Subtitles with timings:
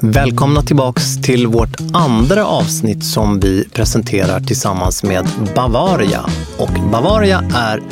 [0.00, 6.20] Välkomna tillbaks till vårt andra avsnitt som vi presenterar tillsammans med Bavaria.
[6.58, 7.82] Och Bavaria är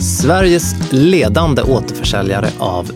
[0.00, 2.90] Sveriges ledande återförsäljare av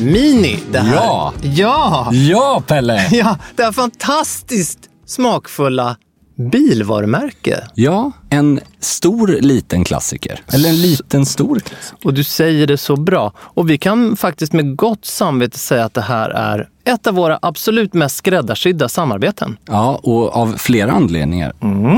[0.00, 0.58] Mini.
[0.72, 1.32] Det här, Ja.
[1.42, 2.08] Ja!
[2.12, 3.08] Ja, Pelle!
[3.10, 5.96] Ja, det här fantastiskt smakfulla
[6.36, 7.68] bilvarumärke.
[7.74, 10.40] Ja, en stor liten klassiker.
[10.52, 11.98] Eller en liten stor klassiker.
[12.04, 13.32] Och du säger det så bra.
[13.38, 17.38] Och vi kan faktiskt med gott samvete säga att det här är ett av våra
[17.42, 19.56] absolut mest skräddarsydda samarbeten.
[19.66, 21.52] Ja, och av flera anledningar.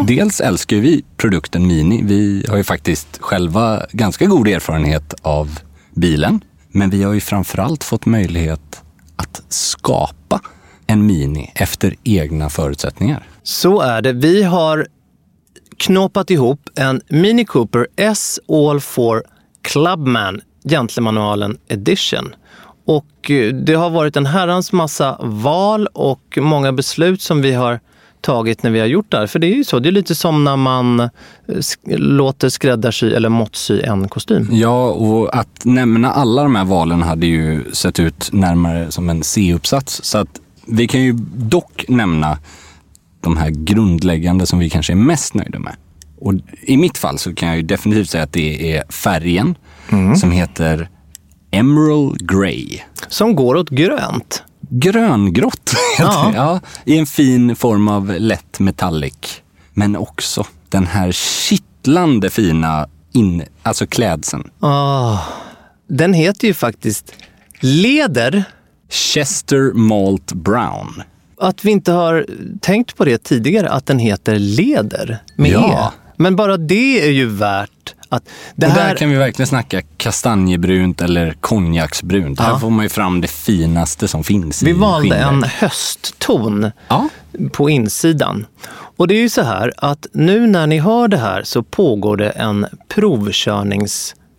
[0.07, 2.03] Dels älskar vi produkten Mini.
[2.03, 5.59] Vi har ju faktiskt själva ganska god erfarenhet av
[5.95, 6.41] bilen.
[6.73, 8.83] Men vi har ju framförallt fått möjlighet
[9.17, 10.41] att skapa
[10.87, 13.23] en Mini efter egna förutsättningar.
[13.49, 14.13] Så är det.
[14.13, 14.87] Vi har
[15.77, 19.05] knåpat ihop en Mini Cooper S All 4
[19.63, 22.35] Clubman Gentlemanualen Edition.
[22.87, 27.81] Och eh, det har varit en herrans massa val och många beslut som vi har
[28.21, 29.27] tagit när vi har gjort det här.
[29.27, 31.09] För det är ju så, det är lite som när man eh,
[31.47, 34.49] sk- låter skräddarsy eller måttsy en kostym.
[34.53, 39.23] Ja, och att nämna alla de här valen hade ju sett ut närmare som en
[39.23, 40.01] C-uppsats.
[40.05, 42.39] Så att vi kan ju dock nämna
[43.21, 45.77] de här grundläggande som vi kanske är mest nöjda med.
[46.21, 49.55] Och i mitt fall så kan jag ju definitivt säga att det är färgen
[50.17, 50.89] som heter
[51.51, 52.79] Emerald Grey.
[53.09, 54.43] Som går åt grönt.
[54.71, 56.33] Gröngrått Ja.
[56.35, 56.61] ja.
[56.85, 59.43] I en fin form av lätt metallic.
[59.75, 64.51] Men också den här kittlande fina in, alltså klädseln.
[64.61, 65.19] Ah,
[65.89, 67.15] den heter ju faktiskt
[67.61, 68.45] Leder.
[68.91, 71.03] Chester Malt Brown.
[71.41, 72.27] Att vi inte har
[72.61, 75.93] tänkt på det tidigare, att den heter Leder med Ja.
[75.95, 75.99] E.
[76.17, 78.29] Men bara det är ju värt att...
[78.55, 82.41] Det och här, där kan vi verkligen snacka kastanjebrunt eller konjaksbrunt.
[82.41, 82.59] Här Ja.
[82.59, 85.53] får man ju fram det finaste som finns vi i valde en skinnverk.
[85.53, 87.09] höstton Ja,
[87.53, 88.47] på insidan.
[88.97, 92.17] Och det är ju så här att nu när ni hör det här så pågår
[92.17, 92.67] det en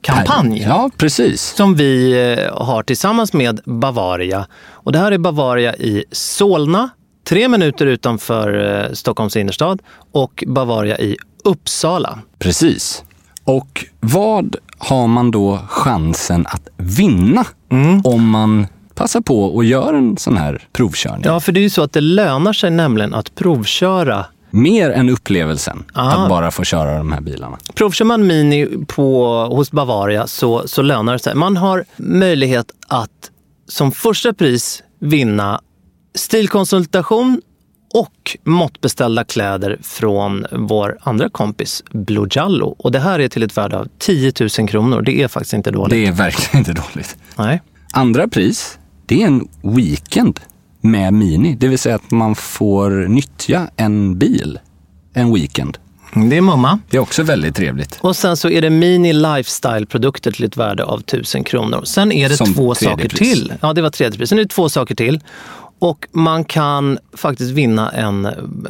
[0.01, 0.61] provkörningskampanj.
[0.67, 1.41] Ja, precis.
[1.55, 4.47] som vi eh, har tillsammans med Bavaria.
[4.69, 6.89] Och det här är Bavaria i Solna,
[7.29, 9.81] tre minuter utanför eh, Stockholms innerstad
[10.13, 12.19] och Bavaria i Uppsala.
[12.39, 13.03] Precis.
[13.43, 18.01] Och vad har man då chansen att vinna Mm.
[18.05, 21.21] om man passar på och gör en sån här provkörning?
[21.25, 24.25] Ja, för det är ju så att det lönar sig nämligen att provköra.
[24.49, 26.11] Mer än upplevelsen Ah.
[26.23, 27.57] att bara få köra de här bilarna.
[27.75, 31.35] Provkör man Mini på, hos Bavaria så, så lönar det sig.
[31.35, 33.09] Man har möjlighet att
[33.67, 35.61] som första pris vinna
[36.15, 37.41] stilkonsultation
[37.93, 42.75] och måttbeställda kläder från vår andra kompis Blue Jallo.
[42.79, 45.01] Och det här är till ett värde av 10 000 kronor.
[45.01, 45.89] Det är faktiskt inte dåligt.
[45.91, 47.17] Det är verkligen inte dåligt.
[47.37, 47.61] Nej.
[47.93, 50.39] Andra pris, det är en weekend
[50.81, 51.55] med Mini.
[51.55, 54.59] Det vill säga att man får nyttja en bil
[55.13, 55.77] en weekend.
[56.29, 56.79] Det är mamma.
[56.89, 57.97] Det är också väldigt trevligt.
[58.01, 61.81] Och sen så är det Mini Lifestyle-produkter till ett värde av 1000 kronor.
[61.85, 63.19] Sen är det Som två saker pris.
[63.19, 63.53] till.
[63.61, 64.29] Ja, det var tredje pris.
[64.29, 65.19] Sen är det två saker till.
[65.79, 68.27] Och man kan faktiskt vinna en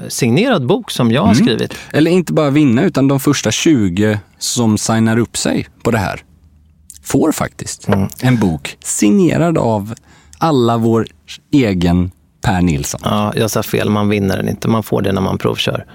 [0.07, 1.45] signerad bok som jag har Mm.
[1.45, 1.73] skrivit.
[1.91, 6.21] Eller inte bara vinna, utan de första 20 som signar upp sig på det här
[7.03, 8.07] får faktiskt Mm.
[8.21, 9.93] en bok signerad av
[10.39, 11.07] alla vår
[11.51, 13.01] egen Per Nilsson.
[13.03, 13.89] Ja, jag sa fel.
[13.89, 14.67] Man vinner den inte.
[14.67, 15.85] Man får det när man provkör.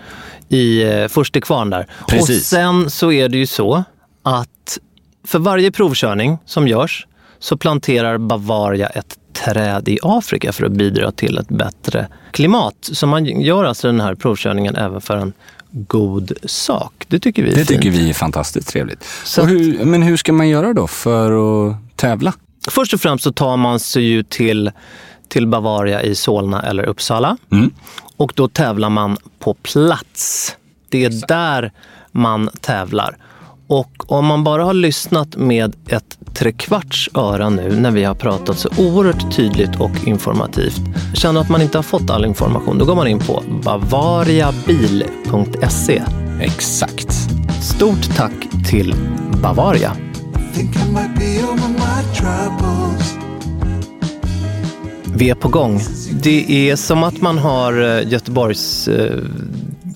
[0.49, 1.87] I eh, först till kvarn där.
[2.09, 2.39] Precis.
[2.39, 3.85] Och sen så är det ju så
[4.23, 4.79] att
[5.27, 7.07] för varje provkörning som görs
[7.39, 12.75] så planterar Bavaria ett träd i Afrika för att bidra till ett bättre klimat.
[12.81, 15.33] Så man gör alltså den här provkörningen även för en
[15.71, 17.05] god sak.
[17.09, 17.69] Det tycker vi är Det fint.
[17.83, 19.05] tycker vi är fantastiskt trevligt.
[19.47, 21.33] Hur, men hur ska man göra då för
[21.71, 22.33] att tävla?
[22.69, 24.71] Först och främst så tar man sig ju till,
[25.29, 27.37] till Bavaria i Solna eller Uppsala.
[27.53, 27.71] Mm.
[28.17, 30.57] Och då tävlar man på plats.
[30.89, 31.73] Det är där
[32.13, 33.17] man tävlar.
[33.67, 38.59] Och om man bara har lyssnat med ett trekvarts öra nu när vi har pratat
[38.59, 40.81] så oerhört tydligt och informativt,
[41.15, 46.03] känner att man inte har fått all information, då går man in på bavariabil.se.
[46.41, 47.13] Exakt.
[47.63, 48.95] Stort tack till
[49.43, 49.93] Bavaria.
[50.55, 53.15] Think I might be over my troubles.
[55.17, 55.81] Vi är på gång.
[56.23, 59.19] Det är som att man har eh, Göteborgs eh,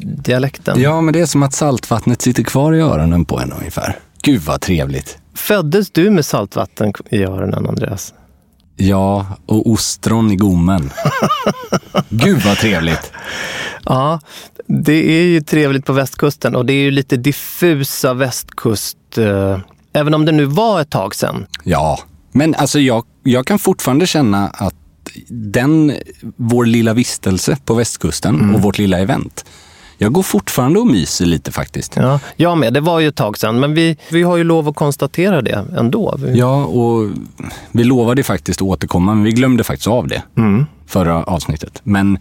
[0.01, 0.81] dialekten.
[0.81, 3.97] Ja, men det är som att saltvattnet sitter kvar i öronen på en ungefär.
[4.23, 5.19] Gud vad trevligt.
[5.35, 8.15] Föddes du med saltvatten i öronen, Andreas?
[8.77, 10.91] Ja, och ostron i gommen.
[12.09, 13.13] Gud vad trevligt.
[13.85, 14.21] Ja,
[14.67, 19.19] det är ju trevligt på västkusten och det är ju lite diffusa västkust...
[19.19, 19.59] Eh,
[19.93, 21.47] även om det nu var ett tag sedan.
[21.65, 21.99] Ja,
[22.33, 24.75] men alltså jag, jag kan fortfarande känna att
[25.29, 25.93] den,
[26.37, 29.45] vår lilla vistelse på västkusten och vårt lilla event,
[30.01, 31.97] jag går fortfarande och myser lite faktiskt.
[31.97, 32.75] Ja, jag med.
[32.75, 35.65] Det var ju ett tag sedan, men vi, vi har ju lov att konstatera det
[35.79, 36.15] ändå.
[36.19, 37.11] Vi, Ja, och
[37.73, 40.23] vi lovade faktiskt att återkomma, men vi glömde faktiskt av det
[40.87, 41.81] förra avsnittet.
[41.83, 42.19] Men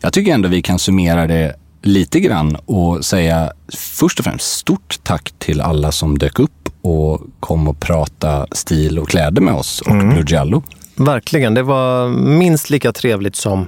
[0.00, 4.98] jag tycker ändå vi kan summera det lite grann och säga först och främst stort
[5.02, 9.80] tack till alla som dök upp och kom och prata stil och kläder med oss
[9.80, 10.62] och Blue Giallo.
[10.96, 11.54] Verkligen.
[11.54, 13.66] Det var minst lika trevligt som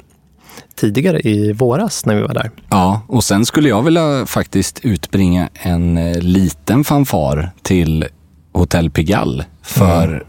[0.75, 2.51] tidigare i våras när vi var där.
[2.69, 8.07] Ja, och sen skulle jag vilja faktiskt utbringa en eh, liten fanfar till
[8.53, 9.45] Hotell Pigalle.
[9.63, 10.27] För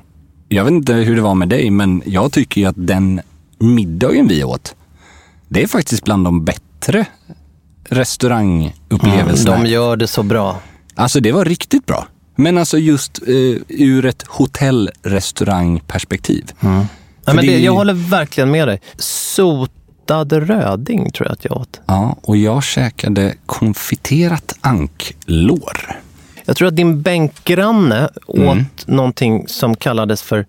[0.50, 3.22] jag vet inte hur det var med dig, men jag tycker ju att den
[3.60, 4.76] middagen vi åt,
[5.48, 7.06] det är faktiskt bland de bättre
[7.90, 9.58] restaurangupplevelserna.
[9.58, 10.60] De gör det så bra.
[10.96, 12.08] Alltså det var riktigt bra.
[12.36, 13.34] Men alltså just eh,
[13.68, 16.52] ur ett hotellrestaurangperspektiv.
[16.60, 16.86] Ja,
[17.26, 18.82] För men det, det är- jag håller verkligen med dig.
[18.98, 21.82] Sotad röding tror jag att jag åt.
[21.86, 26.02] Ja, och jag käkade konfiterat anklår.
[26.46, 28.48] Jag tror att din bänkgranne Mm.
[28.50, 30.46] åt någonting som kallades för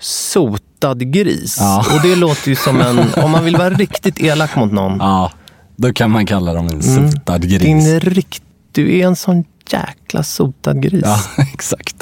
[0.00, 1.56] sotad gris.
[1.60, 1.84] Ja.
[1.94, 4.96] Och det låter ju som en, om man vill vara riktigt elak mot någon.
[4.98, 5.32] Ja,
[5.76, 7.62] då kan man kalla dem en sotad gris.
[7.62, 8.42] Din rikt,
[8.72, 11.02] du är en sån jäkla sotad gris.
[11.04, 11.20] Ja,
[11.54, 11.96] exakt.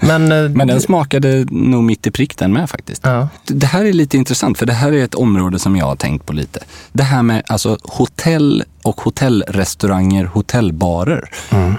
[0.00, 3.02] Men, eh, Men den smakade nog mitt i prick den med faktiskt.
[3.04, 3.28] Ja.
[3.46, 6.26] Det här är lite intressant, för det här är ett område som jag har tänkt
[6.26, 6.60] på lite.
[6.92, 11.30] Det här med alltså hotell och hotellrestauranger, hotellbarer.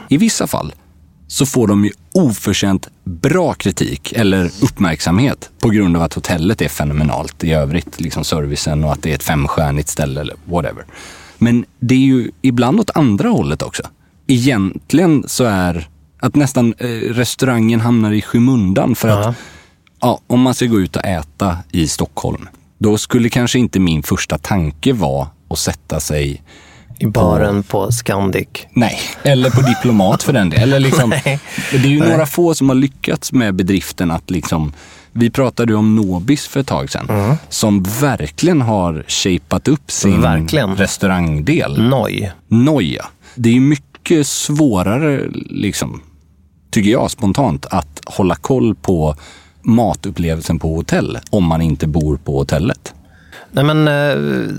[0.07, 0.73] I vissa fall
[1.27, 6.67] så får de ju oförtjänt bra kritik eller uppmärksamhet på grund av att hotellet är
[6.67, 10.85] fenomenalt i övrigt, liksom servicen och att det är ett femstjärnigt ställe eller whatever.
[11.39, 13.83] Men det är ju ibland åt andra hållet också.
[14.27, 15.89] Egentligen så är
[16.19, 19.35] att nästan eh, restaurangen hamnar i skymundan för att
[20.01, 24.03] ja, om man ska gå ut och äta i Stockholm, då skulle kanske inte min
[24.03, 26.43] första tanke vara att sätta sig
[26.99, 28.47] I baren på Scandic.
[28.73, 30.63] Nej, eller på diplomat för den delen.
[30.63, 31.39] Eller liksom, Nej.
[31.71, 34.73] det är ju några få som har lyckats med bedriften att liksom,
[35.11, 40.75] vi pratade om Nobis för ett tag sedan, som verkligen har shapat upp sin Verkligen.
[40.75, 41.81] restaurangdel.
[41.89, 42.31] Noj.
[42.47, 43.05] Noja.
[43.35, 46.01] Det är mycket svårare, liksom,
[46.71, 49.15] tycker jag spontant, att hålla koll på
[49.61, 52.93] matupplevelsen på hotell om man inte bor på hotellet.
[53.51, 54.53] Nej, men, eh,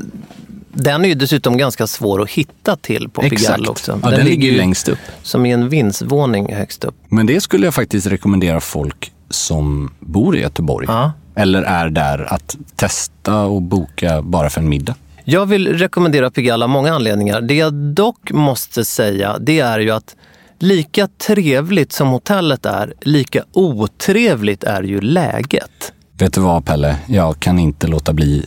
[0.73, 4.01] den är ju dessutom ganska svår att hitta till på Pigalle också.
[4.03, 4.99] Ja, den, ligger ju längst upp.
[5.23, 6.95] Som i en vindsvåning högst upp.
[7.09, 10.87] Men det skulle jag faktiskt rekommendera folk som bor i Göteborg.
[10.89, 11.13] Ja.
[11.35, 14.95] Eller är där att testa och boka bara för en middag.
[15.25, 17.41] Jag vill rekommendera Pigalle av många anledningar.
[17.41, 20.17] Det jag dock måste säga, det är ju att
[20.59, 25.93] lika trevligt som hotellet är, lika otrevligt är ju läget.
[26.19, 26.97] Vet du vad Pelle?
[27.07, 28.47] Jag kan inte låta bli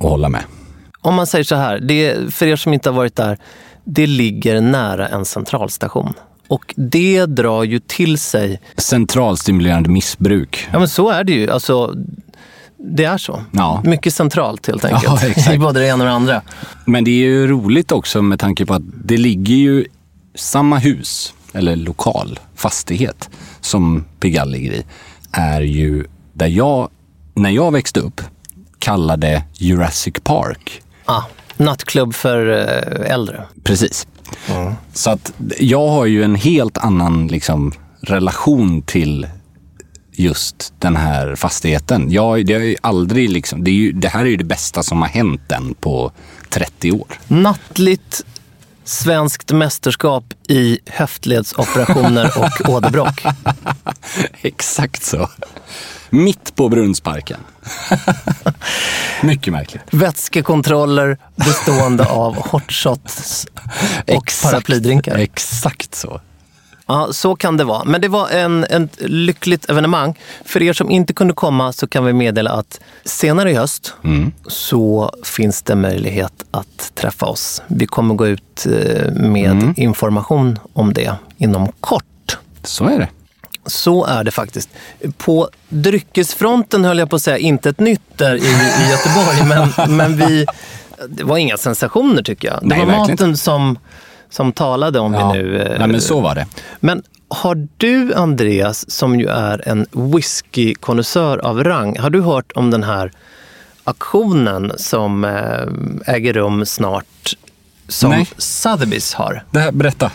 [0.00, 0.42] att hålla med.
[1.00, 3.38] Om man säger så här, det, för er som inte har varit där,
[3.84, 6.12] det ligger nära en centralstation.
[6.48, 10.68] Och det drar ju till sig, Centralstimulerande missbruk.
[10.72, 11.50] ja men så är det ju.
[11.50, 11.94] Alltså,
[12.78, 13.42] det är så.
[13.52, 13.82] Ja.
[13.84, 15.22] Mycket centralt helt enkelt.
[15.46, 15.52] Ja.
[15.52, 16.42] I både det ena och det andra.
[16.84, 19.84] Men det är ju roligt också med tanke på att det ligger ju
[20.34, 24.82] samma hus, eller lokal, fastighet, som Pigalle ligger i,
[25.32, 26.88] är ju där jag,
[27.34, 28.20] när jag växte upp,
[28.78, 30.82] kalla det Jurassic Park.
[31.04, 31.22] Ah,
[31.56, 33.42] nattklubb för eh, äldre.
[33.64, 34.06] Precis.
[34.92, 39.26] Så att jag har ju en helt annan liksom, relation till
[40.12, 42.10] just den här fastigheten.
[42.10, 44.82] Jag, det, har ju aldrig liksom, det, är ju, det här är ju det bästa
[44.82, 46.12] som har hänt den på
[46.48, 47.06] 30 år.
[47.28, 48.24] Nattligt
[48.88, 53.22] svenskt mästerskap i höftledsoperationer och åderbråck.
[54.42, 55.30] Exakt så.
[56.10, 57.40] Mitt på Brunnsparken.
[59.22, 59.82] Mycket märkligt.
[59.90, 63.46] Vätskekontroller bestående av hotshots
[64.08, 65.16] och paraplydrinkar.
[65.16, 66.20] Exakt så.
[66.86, 67.84] Ja, så kan det vara.
[67.84, 70.18] Men det var en, ett lyckligt evenemang.
[70.44, 73.94] För er som inte kunde komma så kan vi meddela att senare i höst
[74.46, 77.62] så finns det möjlighet att träffa oss.
[77.66, 82.38] Vi kommer gå ut eh, med information om det inom kort.
[82.62, 83.08] Så är det.
[83.66, 84.68] Så är det faktiskt.
[85.16, 89.96] På dryckesfronten höll jag på att säga, inte ett nytt där i, i Göteborg, men,
[89.96, 90.46] men vi,
[91.08, 92.58] det var inga sensationer tycker jag.
[92.62, 93.78] Det Nej, var maten som,
[94.30, 95.62] som talade om vi nu...
[95.62, 96.46] eh, Nej, men så var det.
[96.80, 102.70] Men har du, Andreas, som ju är en whiskykonnässör av rang, har du hört om
[102.70, 103.12] den här
[103.84, 107.36] aktionen som eh, äger rum snart,
[107.88, 108.28] som Nej.
[108.36, 109.44] Sotheby's har?
[109.50, 110.10] det här, berätta.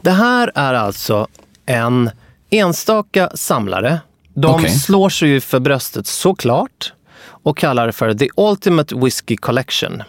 [0.00, 1.26] Det här är alltså
[1.66, 2.10] en
[2.50, 4.00] enstaka samlare.
[4.34, 4.70] De Okej.
[4.70, 6.92] slår sig ju för bröstet såklart
[7.26, 10.02] och kallar det för The Ultimate Whiskey Collection.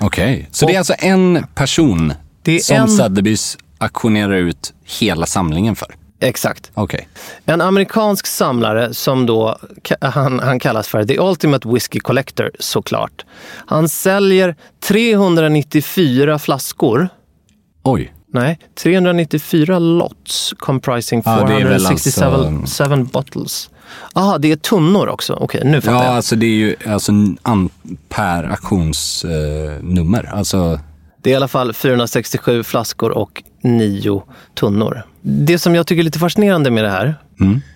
[0.00, 2.12] Okej, så det är alltså en person
[2.60, 5.94] som en- Sotheby's auktionerar ut hela samlingen för?
[6.20, 6.70] Exakt.
[6.74, 7.08] Okej.
[7.44, 9.58] En amerikansk samlare som då,
[10.00, 13.24] han, han kallas för The Ultimate Whiskey Collector såklart.
[13.66, 17.08] Han säljer 394 flaskor.
[17.82, 18.14] Oj.
[18.32, 23.70] Nej, 394 lots comprising väl 467 alltså- bottles.
[24.14, 25.32] Jaha, det är tunnor också.
[25.40, 26.14] Okej, nu fattar Ja, jag.
[26.16, 27.12] alltså det är ju alltså
[28.08, 30.24] per auktionsnummer.
[30.24, 30.80] Eh, alltså,
[31.22, 34.22] Det är i alla fall 467 flaskor och 9
[34.54, 35.02] tunnor.
[35.22, 37.14] Det som jag tycker är lite fascinerande med det här,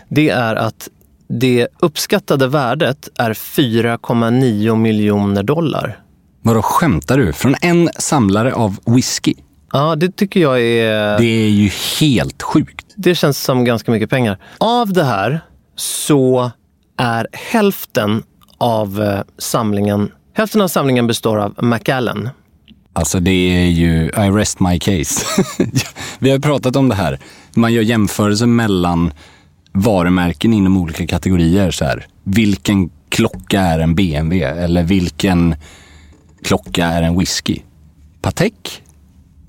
[0.09, 0.89] det är att
[1.29, 5.99] det uppskattade värdet är 4,9 miljoner dollar.
[6.43, 7.33] vadå, skämtar du?
[7.33, 9.35] Från en samlare av whisky?
[9.73, 11.19] Ja, det tycker jag är...
[11.19, 12.87] Det är ju helt sjukt.
[12.97, 14.39] Det känns som ganska mycket pengar.
[14.59, 15.41] Av det här
[15.81, 16.51] så
[16.97, 18.23] är hälften
[18.59, 22.29] av eh, samlingen Hälften av samlingen består av Macallan.
[22.93, 25.27] Alltså det är ju, I rest my case.
[26.19, 27.19] Vi har pratat om det här.
[27.55, 29.13] Man gör jämförelser mellan
[29.73, 31.71] varumärken inom olika kategorier.
[31.71, 32.07] Så här.
[32.25, 34.63] Vilken klocka är en BMW?
[34.65, 35.55] Eller vilken
[36.45, 37.59] klocka är en whisky?
[38.23, 38.83] Patek?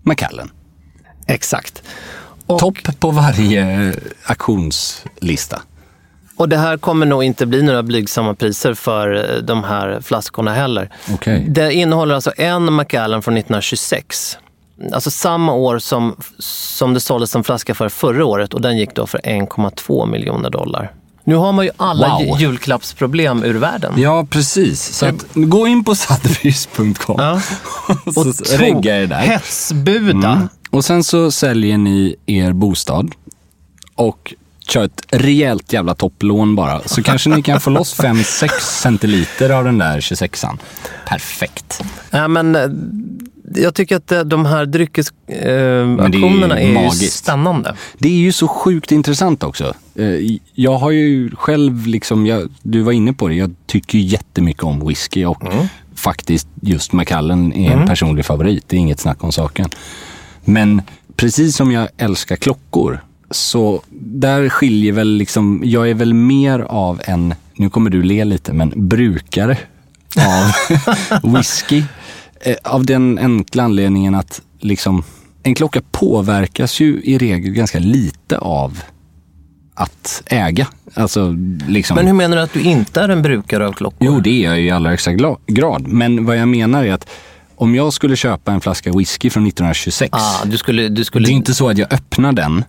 [0.03, 0.51] Macallan.
[1.27, 1.83] Exakt.
[2.45, 3.93] Och, Topp på varje
[4.25, 5.61] auktionslista.
[6.39, 10.53] Och det här kommer nog inte bli några blygsamma priser för eh, de här flaskorna
[10.53, 10.89] heller.
[11.13, 11.45] Okej.
[11.49, 14.37] Det innehåller alltså en Macallan från 1926.
[14.93, 18.95] Alltså samma år som, som det såldes en flaska för förra året och den gick
[18.95, 20.91] då för 1,2 miljoner dollar.
[21.23, 22.21] Nu har man ju alla Wow.
[22.39, 23.93] ju- julklappsproblem ur världen.
[23.97, 24.81] Ja, precis.
[24.97, 27.41] Så att, gå in på sotheby's.com Ja.
[28.05, 29.17] och så Och regga er där.
[29.19, 30.31] hetsbuda.
[30.31, 30.49] Mm.
[30.69, 33.11] Och sen så säljer ni er bostad
[33.95, 34.33] och
[34.69, 36.81] kör ett rejält jävla topplån bara.
[36.85, 40.57] Så kanske ni kan få loss 5-6 centiliter av den där 26an.
[41.07, 41.81] Perfekt.
[42.11, 42.61] Ja, men, eh,
[43.55, 47.13] jag tycker att eh, de här är dryckesaktionerna ju är, ju magiskt.
[47.23, 47.75] spännande.
[47.97, 49.73] Det är ju så sjukt intressant också.
[49.95, 54.03] Eh, Jag har ju själv, liksom, jag, du var inne på det, jag tycker ju
[54.05, 55.43] jättemycket om whisky och
[55.95, 58.63] faktiskt just Macallan är en personlig favorit.
[58.67, 59.69] Det är inget snack om saken.
[60.45, 60.81] Men
[61.15, 67.01] precis som jag älskar klockor, så där skiljer väl liksom, jag är väl mer av
[67.05, 69.57] en, nu kommer du le lite, men brukare
[70.17, 70.51] av
[71.37, 71.83] whisky.
[72.41, 75.03] Eh, Av den enkla anledningen att liksom,
[75.43, 78.81] en klocka påverkas ju i regel ganska lite av
[79.75, 80.67] att äga.
[80.93, 81.35] Alltså,
[81.67, 83.97] liksom, Men hur menar du att du inte är en brukare av klockor?
[84.01, 85.11] Jo, det är jag i allra högsta
[85.47, 85.87] grad.
[85.87, 87.09] Men vad jag menar är att
[87.55, 91.27] om jag skulle köpa en flaska whisky från 1926, Ah, du skulle, du skulle...
[91.27, 92.63] det är inte så att jag öppnar den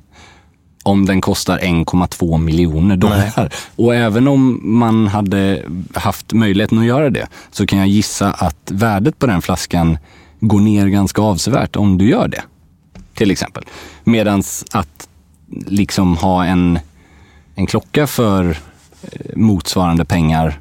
[0.90, 3.52] om den kostar 1,2 miljoner dollar.
[3.76, 5.62] Och även om man hade
[5.94, 9.98] haft möjligheten att göra det så kan jag gissa att värdet på den flaskan
[10.40, 12.42] går ner ganska avsevärt om du gör det.
[13.14, 13.64] Till exempel.
[14.04, 15.08] Medans att
[15.66, 16.78] liksom ha en,
[17.54, 18.50] en klocka för
[19.02, 20.60] eh, motsvarande pengar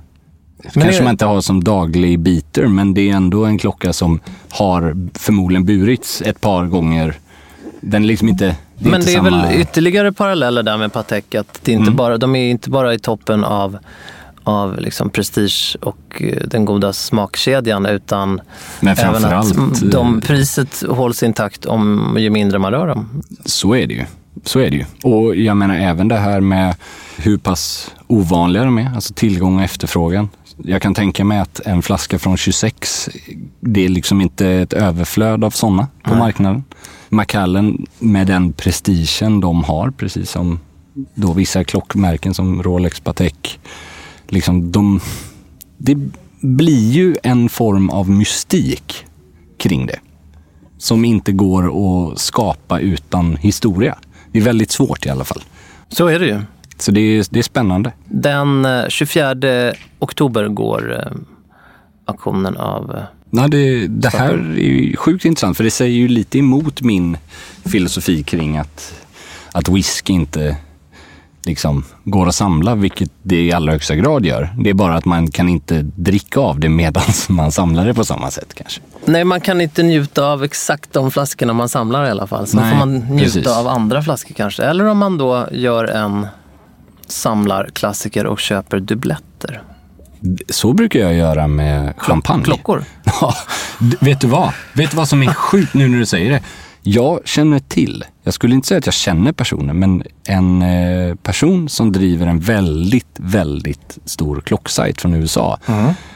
[0.74, 4.20] kanske är- man inte har som daglig beater, men det är ändå en klocka som
[4.50, 7.16] har förmodligen burits ett par gånger.
[7.82, 8.56] Den är liksom inte...
[8.80, 9.46] Det Men inte det är samma...
[9.48, 11.36] väl ytterligare paralleller där med Patek.
[11.36, 11.86] Att det är Mm.
[11.88, 13.78] inte bara, de är inte bara i toppen av,
[14.44, 18.42] av liksom prestige och eh, den goda smakkedjan utan
[18.80, 23.22] Men även att de, eh, priset hålls intakt om ju mindre man rör dem.
[23.46, 24.06] Så är det ju.
[24.46, 24.86] Så är det ju.
[25.04, 26.76] Och jag menar även det här med
[27.18, 30.30] hur pass ovanliga de är, alltså tillgång och efterfrågan.
[30.64, 33.10] Jag kan tänka mig att en flaska från 26,
[33.60, 36.64] det är liksom inte ett överflöd av sådana på marknaden.
[37.10, 40.60] Macallen med den prestigen de har, precis som
[41.16, 43.60] då vissa klockmärken som Rolex, Patek,
[44.28, 45.00] liksom de,
[45.78, 45.98] det
[46.42, 49.06] blir ju en form av mystik
[49.58, 50.00] kring det
[50.78, 53.98] som inte går att skapa utan historia.
[54.32, 55.44] Det är väldigt svårt i alla fall.
[55.90, 56.42] Så är det ju.
[56.78, 57.94] Så det är, det är spännande.
[58.06, 59.36] Den eh, 24
[60.00, 61.12] oktober går eh,
[62.06, 63.02] auktionen av.
[63.30, 67.18] Nej, det, det här är ju sjukt intressant för det säger ju lite emot min
[67.66, 68.94] filosofi kring att,
[69.52, 70.58] att whisky inte
[71.46, 74.50] liksom går att samla, vilket det i allra högsta grad gör.
[74.58, 78.06] Det är bara att man kan inte dricka av det medan man samlar det på
[78.06, 78.82] samma sätt kanske.
[79.06, 82.48] Nej, man kan inte njuta av exakt de flaskorna man samlar i alla fall.
[82.48, 83.48] Så Nej, får man njuta precis.
[83.48, 84.64] av andra flaskor kanske.
[84.64, 86.28] Eller om man då gör en
[87.08, 89.62] samlarklassiker och köper dubbletter.
[90.50, 92.44] Så brukar jag göra med champagne.
[92.44, 92.84] Klockor.
[93.22, 93.34] Ja,
[94.00, 94.54] vet du vad?
[94.74, 96.42] Vet du vad som är sjukt nu när du säger det?
[96.82, 101.70] Jag känner till, jag skulle inte säga att jag känner personen, men en eh, person
[101.70, 105.60] som driver en väldigt, väldigt stor klocksajt från USA.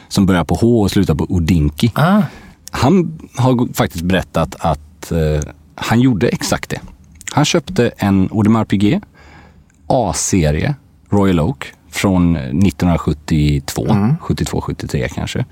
[0.08, 1.92] Som börjar på H och slutar på Odinki.
[1.94, 2.22] Ah,
[2.70, 6.80] Han har faktiskt berättat att eh, han gjorde exakt det.
[7.32, 9.02] Han köpte en Audemars Piguet
[9.86, 10.74] A-serie
[11.10, 15.44] Royal Oak från 1972, 72, 73 kanske,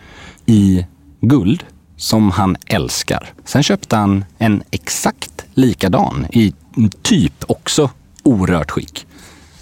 [0.46, 0.86] i
[1.20, 1.64] guld
[1.96, 3.32] som han älskar.
[3.44, 6.52] Sen köpte han en exakt likadan i
[7.02, 7.90] typ också
[8.22, 9.06] orört skick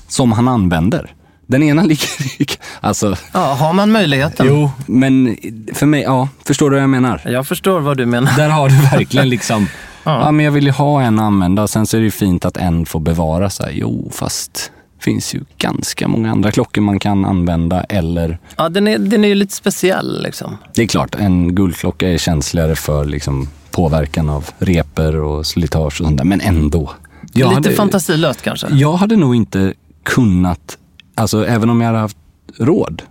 [0.08, 1.14] som han använder.
[1.46, 2.46] Den ena ligger i...
[2.80, 4.46] Alltså, ja, har man möjligheten.
[4.46, 5.36] jo, men
[5.74, 7.22] för mig, ja, förstår du vad jag menar?
[7.24, 8.36] Jag förstår vad du menar.
[8.36, 9.66] Där har du verkligen liksom,
[10.04, 10.30] ja.
[10.32, 11.68] men jag vill ju ha en att använda.
[11.68, 13.78] Sen så är det ju fint att en får bevara sig.
[13.78, 18.98] Jo, fast finns ju ganska många andra klockor man kan använda eller Ja, den är,
[18.98, 20.56] den är ju lite speciell liksom.
[20.74, 26.06] det är klart, en guldklocka är känsligare för liksom påverkan av reper och slitage och
[26.06, 26.90] sånt där, men ändå.
[27.32, 28.66] Jag lite hade- fantasilöst kanske.
[28.70, 30.78] Jag hade nog inte kunnat,
[31.14, 32.16] alltså även om jag hade haft
[32.58, 33.02] råd,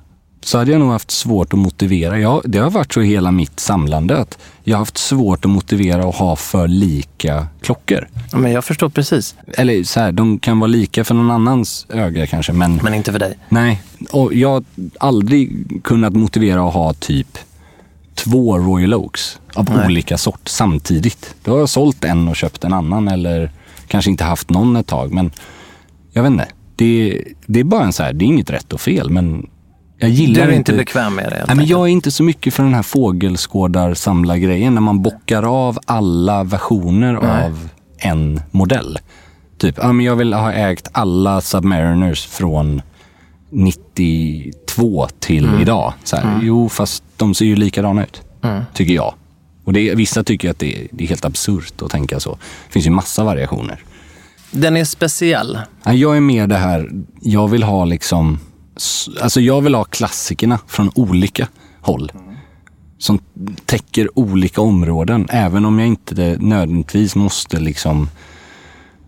[0.41, 2.19] så hade jag nog haft svårt att motivera.
[2.19, 5.51] Jag, det har varit så i hela mitt samlande att jag har haft svårt att
[5.51, 8.07] motivera att ha för lika klockor.
[8.33, 9.35] Men jag förstår precis.
[9.57, 13.11] Eller så här, de kan vara lika för någon annans öga kanske, men Men inte
[13.11, 13.37] för dig.
[13.49, 13.81] nej.
[14.11, 14.63] Och jag har
[14.99, 17.37] aldrig kunnat motivera att ha typ
[18.15, 19.85] två Royal Oaks av Nej.
[19.85, 21.35] olika sort samtidigt.
[21.43, 23.51] Då har jag sålt en och köpt en annan eller
[23.87, 25.13] kanske inte haft någon ett tag.
[25.13, 25.31] Men
[26.11, 26.47] jag vet inte.
[26.75, 29.47] Det, det är bara en så här, det är inget rätt och fel men
[29.99, 32.53] jag Du gillar är inte bekväm med det Nej, men jag är inte så mycket
[32.53, 38.99] för den här fågelskådarsamlargrejen när man bockar av alla versioner av en modell.
[39.57, 42.81] Typ, ja, men jag vill ha ägt alla Submariners från
[43.51, 45.61] 92 till Mm.
[45.61, 45.93] idag.
[46.03, 48.21] Så här, Jo, fast de ser ju likadana ut.
[48.73, 49.13] Tycker jag.
[49.63, 52.31] Och det, vissa tycker att det, det är helt absurt att tänka så.
[52.67, 53.79] Det finns ju massa variationer.
[54.51, 55.59] Den är speciell.
[55.83, 56.89] Ja, Jag är mer det här,
[57.21, 58.39] jag vill ha liksom,
[59.21, 61.47] alltså jag vill ha klassikerna från olika
[61.81, 62.11] håll.
[62.97, 63.19] Som
[63.65, 68.09] täcker olika områden, även om jag inte nödvändigtvis måste liksom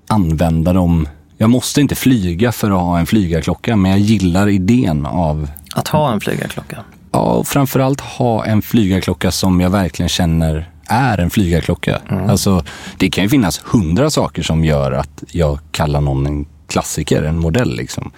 [0.08, 1.08] använda dem.
[1.38, 5.88] Jag måste inte flyga för att ha en flygarklocka, men jag gillar idén av Att
[5.88, 6.84] ha en flygarklocka.
[7.12, 12.02] Ja, och framförallt ha en flygarklocka som jag verkligen känner är en flygarklocka.
[12.30, 12.64] Alltså,
[12.98, 17.40] det kan ju finnas hundra saker som gör att jag kallar någon en klassiker, en
[17.40, 17.76] modell.
[17.76, 18.12] Liksom.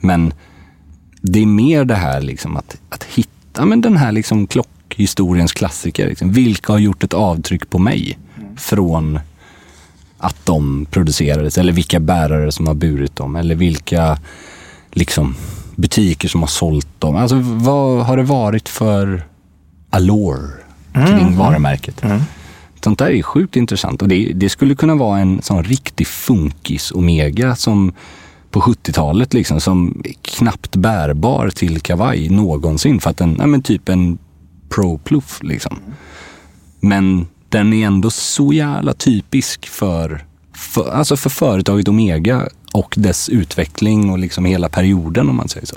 [0.00, 0.32] Men
[1.26, 6.08] det är mer det här liksom, att, att hitta men den här liksom, klockhistoriens klassiker.
[6.08, 6.32] Liksom.
[6.32, 8.18] Vilka har gjort ett avtryck på mig
[8.56, 9.20] från
[10.18, 11.58] att de producerades?
[11.58, 13.36] Eller vilka bärare som har burit dem?
[13.36, 14.18] Eller vilka
[14.92, 15.34] liksom,
[15.76, 17.16] butiker som har sålt dem.
[17.16, 19.24] Alltså vad har det varit för
[19.90, 20.50] allure
[20.92, 22.02] kring varumärket?
[22.84, 27.56] Sånt där är sjukt intressant och det, det skulle kunna vara en sån riktig funkis-omega
[27.56, 27.92] som
[28.56, 33.88] på 70-talet liksom som knappt bärbar till kavaj någonsin för att den, ja men typ
[33.88, 34.18] en
[34.68, 35.78] Pro Pluff liksom.
[36.80, 43.28] Men den är ändå så jävla typisk för, för, alltså för företaget Omega och dess
[43.28, 45.76] utveckling och liksom hela perioden om man säger så.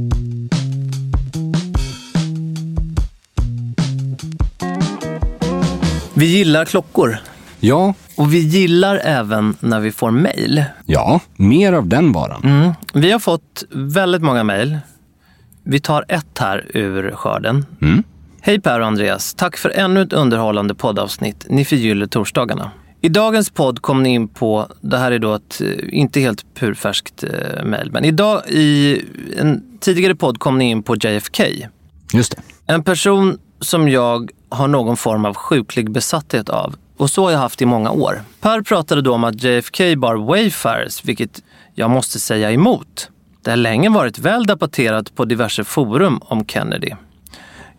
[6.21, 7.17] Vi gillar klockor.
[7.59, 10.63] Ja, Och vi gillar även när vi får mejl.
[10.85, 12.41] ja, mer av den varan.
[12.43, 12.71] Mm.
[12.93, 14.77] Vi har fått väldigt många mejl.
[15.63, 17.65] Vi tar ett här ur skörden.
[17.81, 18.03] Mm.
[18.41, 19.33] Hej Per och Andreas.
[19.33, 21.45] Tack för ännu ett underhållande poddavsnitt.
[21.49, 22.71] Ni förgyller torsdagarna.
[23.01, 26.45] I dagens podd kom ni in på, det här är då ett eh, inte helt
[26.55, 29.01] purfärskt eh, mejl, men idag i
[29.37, 31.43] en tidigare podd kom ni in på JFK.
[32.13, 32.41] Just det.
[32.73, 36.75] En person som jag har någon form av sjuklig besatthet av.
[36.97, 38.21] Och så har jag haft i många år.
[38.41, 41.43] Per pratade då om att JFK bar Wayfarers, vilket
[41.75, 43.09] jag måste säga emot.
[43.43, 46.91] Det har länge varit väl debatterat på diverse forum om Kennedy.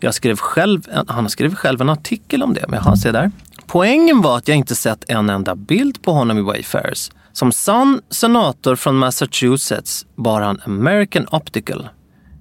[0.00, 3.30] Jag skrev själv, han skrev själv en artikel om det, men jag ser där.
[3.66, 7.10] Poängen var att jag inte sett en enda bild på honom i Wayfarers.
[7.32, 11.88] Som sann senator från Massachusetts bar han American Optical.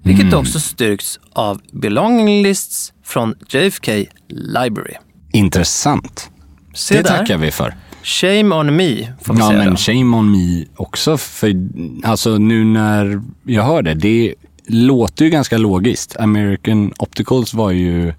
[0.04, 3.92] Vilket också styrks av belonging lists från JFK
[4.30, 4.94] Library.
[5.34, 6.30] Intressant.
[6.74, 7.18] Se det där.
[7.18, 7.76] tackar vi för.
[8.04, 9.76] Shame on me, får vi Ja, säga men då.
[9.76, 11.18] shame on me också.
[11.18, 11.54] För
[12.04, 14.34] alltså nu när jag hör det, det
[14.68, 16.16] låter ju ganska logiskt.
[16.20, 18.14] American Opticals var ju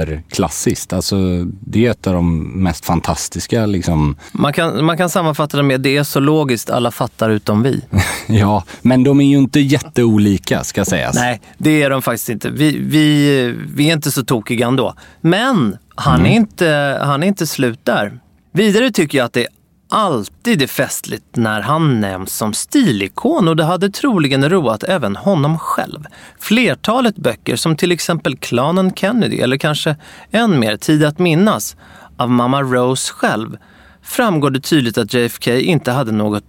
[0.00, 0.92] superklassiskt.
[0.92, 1.16] Alltså
[1.60, 4.16] det är ett av de mest fantastiska liksom.
[4.32, 7.80] Man kan, man kan sammanfatta det med det är så logiskt, alla fattar utom vi.
[8.28, 11.14] Ja, men de är ju inte jätteolika ska sägas.
[11.14, 12.50] Nej, det är de faktiskt inte.
[12.50, 14.94] Vi, vi, vi är inte så tokiga ändå.
[15.20, 18.18] Men han, är inte, han är inte slut där.
[18.52, 19.46] Vidare tycker jag att det
[19.88, 25.58] alltid är festligt när han nämns som stilikon och det hade troligen roat även honom
[25.58, 26.06] själv.
[26.38, 29.96] Flertalet böcker som till exempel Klanen Kennedy eller kanske
[30.30, 31.76] än mer Tid att minnas
[32.16, 33.56] av mamma Rose själv
[34.02, 36.44] framgår det tydligt att JFK inte hade något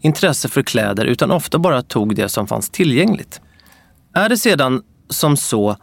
[0.00, 3.40] intresse för kläder utan ofta bara tog det som fanns tillgängligt.
[4.14, 5.76] Är det sedan som så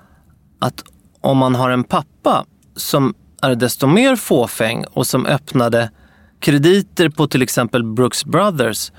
[0.59, 0.83] att
[1.21, 2.45] om man har en pappa
[2.75, 5.89] som är desto mer fåfäng och som öppnade
[6.39, 8.91] krediter på till exempel Brooks Brothers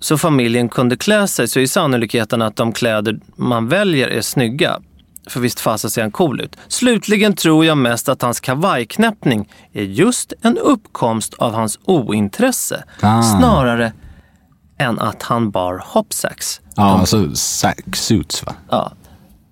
[0.00, 4.80] så familjen kunde klä sig så är sannolikheten att de kläder man väljer är snygga.
[5.28, 6.56] För visst fasen ser han cool ut.
[6.68, 12.84] Slutligen tror jag mest att hans kavajknäppning är just en uppkomst av hans ointresse.
[13.00, 13.22] Ah.
[13.22, 13.92] Snarare
[14.78, 16.60] än att han bar hopsacks.
[16.76, 18.54] Ja, alltså sack suits va?
[18.70, 18.92] Ja.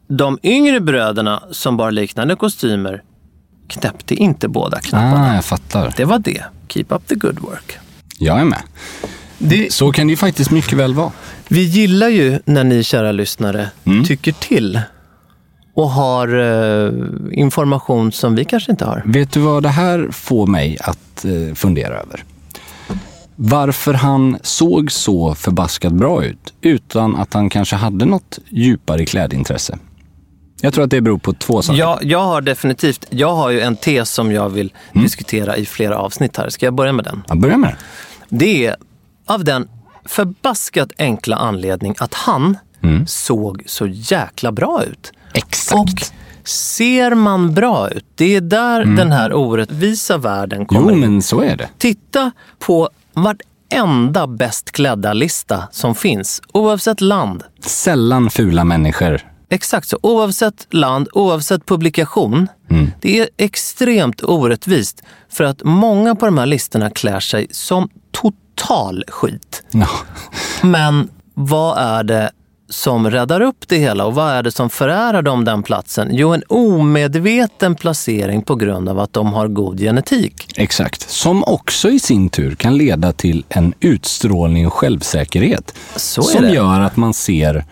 [0.09, 3.03] De yngre bröderna som bar liknande kostymer
[3.69, 5.31] knäppte inte båda knapparna.
[5.31, 5.95] Ah, jag fattar.
[5.97, 6.45] Det var det.
[6.69, 7.79] Keep up the good work.
[8.19, 8.63] Jag är med.
[9.39, 11.13] Det, Så kan det ju faktiskt mycket väl vara.
[11.49, 14.05] vi gillar ju när ni kära lyssnare Mm.
[14.05, 14.81] tycker till
[15.75, 16.93] och har eh,
[17.33, 19.03] information som vi kanske inte har.
[19.07, 22.25] Vet du vad det här får mig att eh, fundera över?
[23.39, 29.79] varför han såg så förbaskat bra ut utan att han kanske hade något djupare klädintresse.
[30.61, 31.79] Jag tror att det beror på två saker.
[31.79, 35.05] Jag, jag har definitivt, jag har ju en tes som jag vill Mm.
[35.05, 36.49] diskutera i flera avsnitt här.
[36.49, 37.23] Ska jag börja med den?
[37.29, 37.71] Jag börjar med
[38.29, 38.37] det.
[38.37, 38.77] Det är
[39.27, 39.69] av den
[40.05, 42.59] förbaskat enkla anledning att han
[43.07, 45.13] såg så jäkla bra ut.
[45.13, 45.31] Mm.
[45.35, 45.79] Exakt.
[45.79, 45.89] Och
[46.49, 50.95] ser man bra ut, det är där den här orättvisa världen kommer Mm.
[50.95, 51.69] Jo, men så är det.
[51.79, 57.43] Titta på vartenda bäst klädda-lista som finns, oavsett land.
[57.61, 59.21] Sällan fula människor.
[59.49, 59.99] Exakt så.
[60.03, 62.49] Oavsett land, oavsett publikation.
[63.01, 69.05] Det är extremt orättvist för att många på de här listorna klär sig som total
[69.09, 69.63] skit.
[69.71, 69.89] Ja.
[70.63, 72.31] Men vad är det
[72.69, 76.09] som räddar upp det hela och vad är det som förärar dem den platsen?
[76.13, 80.49] Jo, en omedveten placering på grund av att de har god genetik.
[80.57, 81.11] Exakt.
[81.11, 85.75] Som också i sin tur kan leda till en utstrålning och självsäkerhet.
[85.97, 86.51] Som det.
[86.51, 87.65] gör att man ser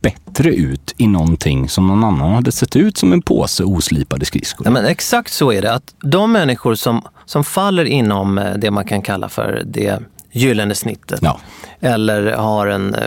[0.00, 4.66] bättre ut i någonting som någon annan hade sett ut som en påse oslipade skridskor.
[4.66, 5.74] Ja, men exakt så är det.
[5.74, 9.98] Att de människor som, som faller inom eh, det man kan kalla för det
[10.32, 11.40] gyllene snittet Ja.
[11.80, 13.00] eller har en eh,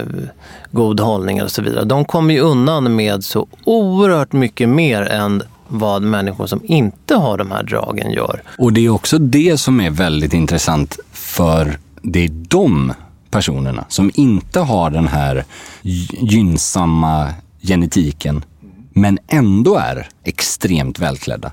[0.71, 1.83] god hållning och så vidare.
[1.85, 7.37] De kommer ju undan med så oerhört mycket mer än vad människor som inte har
[7.37, 8.43] de här dragen gör.
[8.57, 12.93] Och det är också det som är väldigt intressant för det är de
[13.31, 15.45] personerna som inte har den här
[15.81, 18.45] gy- gynnsamma genetiken
[18.93, 21.51] men ändå är extremt välklädda.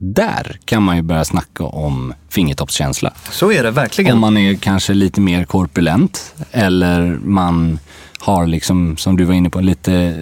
[0.00, 3.12] Där kan man ju börja snacka om fingertoppskänsla.
[3.30, 4.12] Så är det verkligen.
[4.12, 7.78] Om man är kanske lite mer korpulent eller man
[8.20, 10.14] har liksom, som du var inne på, lite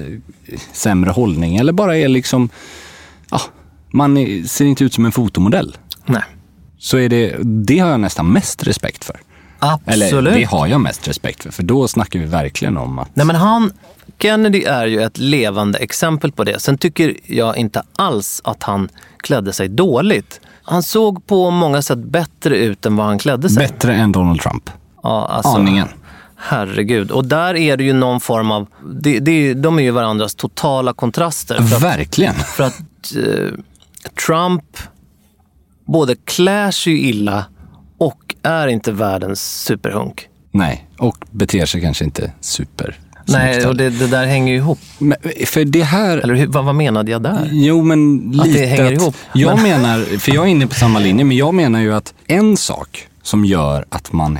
[0.72, 2.48] sämre hållning eller bara är liksom,
[3.30, 3.40] ja,
[3.92, 5.76] man är, ser inte ut som en fotomodell.
[6.06, 6.22] Nej.
[6.78, 9.20] Så är det, det har jag nästan mest respekt för.
[9.58, 10.12] Absolut.
[10.12, 13.16] Eller det har jag mest respekt för, för då snackar vi verkligen om att...
[13.16, 13.72] Nej men han,
[14.18, 16.60] Kennedy är ju ett levande exempel på det.
[16.60, 18.88] Sen tycker jag inte alls att han
[19.18, 20.40] klädde sig dåligt.
[20.62, 23.66] Han såg på många sätt bättre ut än vad han klädde sig.
[23.66, 24.70] Bättre än Donald Trump.
[25.02, 25.88] Ja, alltså, Aningen.
[26.36, 27.10] Herregud.
[27.10, 28.66] Och där är det ju någon form av...
[28.84, 31.62] Det, det, de är ju varandras totala kontraster.
[31.62, 32.34] För att, Verkligen.
[32.34, 32.80] för att
[33.16, 33.50] eh,
[34.26, 34.78] Trump
[35.84, 37.44] både klär sig illa
[37.98, 40.28] och är inte världens superhunk.
[40.52, 42.98] Nej, och beter sig kanske inte super.
[43.28, 44.78] Nej, och det, det där hänger ju ihop.
[44.98, 46.18] Men, för det här...
[46.18, 47.48] Eller hur, vad, vad menade jag där?
[47.52, 49.14] Jo, men Att det lite hänger ihop.
[49.34, 52.14] Jag Men- menar, för jag är inne på samma linje, men jag menar ju att
[52.26, 54.38] en sak som gör att man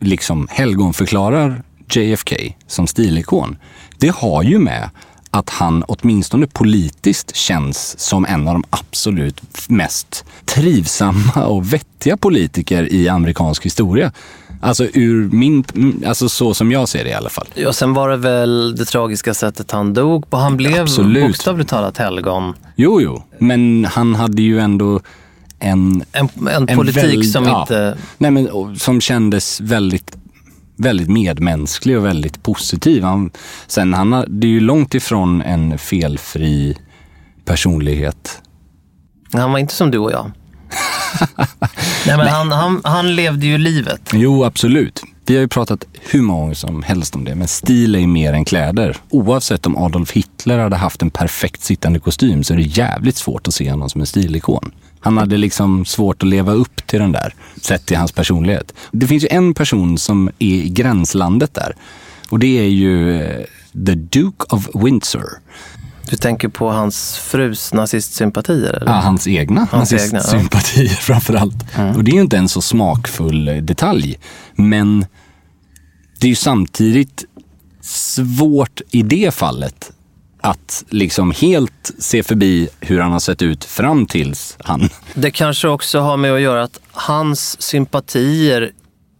[0.00, 3.56] liksom helgonförklarar JFK som stilikon,
[3.98, 4.90] det har ju med
[5.30, 12.92] att han åtminstone politiskt känns som en av de absolut mest trivsamma och vettiga politiker
[12.92, 14.12] i amerikansk historia.
[14.60, 15.64] Alltså ur min,
[16.06, 17.46] alltså så som jag ser det i alla fall.
[17.54, 20.36] Ja, sen var det väl det tragiska sättet han dog på.
[20.36, 21.26] Han blev Absolut.
[21.26, 22.54] bokstavligt talat helgon.
[22.76, 25.00] Jo, jo, men han hade ju ändå
[25.58, 26.04] en...
[26.12, 27.60] En, en politik väldigt- som ja.
[27.60, 27.98] inte...
[28.18, 30.16] Nej, men som kändes väldigt,
[30.78, 33.02] väldigt medmänsklig och väldigt positiv.
[33.02, 33.30] Han,
[33.66, 36.76] sen han det är ju långt ifrån en felfri
[37.44, 38.42] personlighet.
[39.32, 40.30] Han var inte som du och jag.
[42.06, 44.10] Nej, men han, han, han levde ju livet.
[44.12, 45.02] Jo, absolut.
[45.26, 48.06] Vi har ju pratat hur många gånger som helst om det, men stil är ju
[48.06, 48.96] mer än kläder.
[49.10, 53.48] Oavsett om Adolf Hitler hade haft en perfekt sittande kostym så är det jävligt svårt
[53.48, 54.72] att se honom som en stilikon.
[55.00, 58.74] Han hade liksom svårt att leva upp till den där, sett till hans personlighet.
[58.90, 61.74] Det finns ju en person som är i gränslandet där
[62.30, 63.44] och det är ju eh,
[63.86, 65.28] The Duke of Windsor.
[66.10, 68.72] Du tänker på hans frus nazistsympatier?
[68.72, 68.86] Eller?
[68.86, 70.12] Ja, hans egna Hans egna, ja.
[70.12, 71.64] nazistsympatier framför allt.
[71.96, 74.18] Och det är ju inte en så smakfull eh, detalj.
[74.54, 75.06] Men
[76.20, 77.24] det är ju samtidigt
[77.80, 79.92] svårt i det fallet
[80.40, 84.88] att liksom helt se förbi hur han har sett ut fram tills han...
[85.14, 88.70] Det kanske också har med att göra att hans sympatier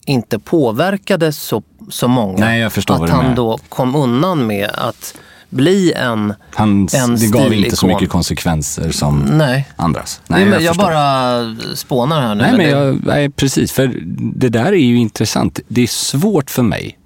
[0.06, 2.38] inte påverkade så, så många.
[2.38, 3.36] Nej, jag förstår att han menar.
[3.36, 5.14] då kom undan med att
[5.50, 9.68] bli en, Hans, en det gav inte så mycket konsekvenser som Nej.
[9.76, 10.20] andras.
[10.26, 10.84] Nej, men jag, förstår.
[10.90, 12.42] bara spånar här nu.
[12.42, 13.72] Nej, men det- jag, nej, precis.
[13.72, 13.94] För
[14.34, 15.60] det där är ju intressant.
[15.68, 16.98] Det är svårt för mig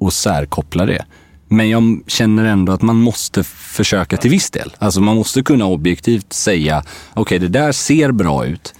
[0.00, 1.04] att särkoppla det.
[1.48, 4.72] Men jag känner ändå att man måste försöka till viss del.
[4.78, 8.74] Alltså man måste kunna objektivt säga, okej det där ser bra ut,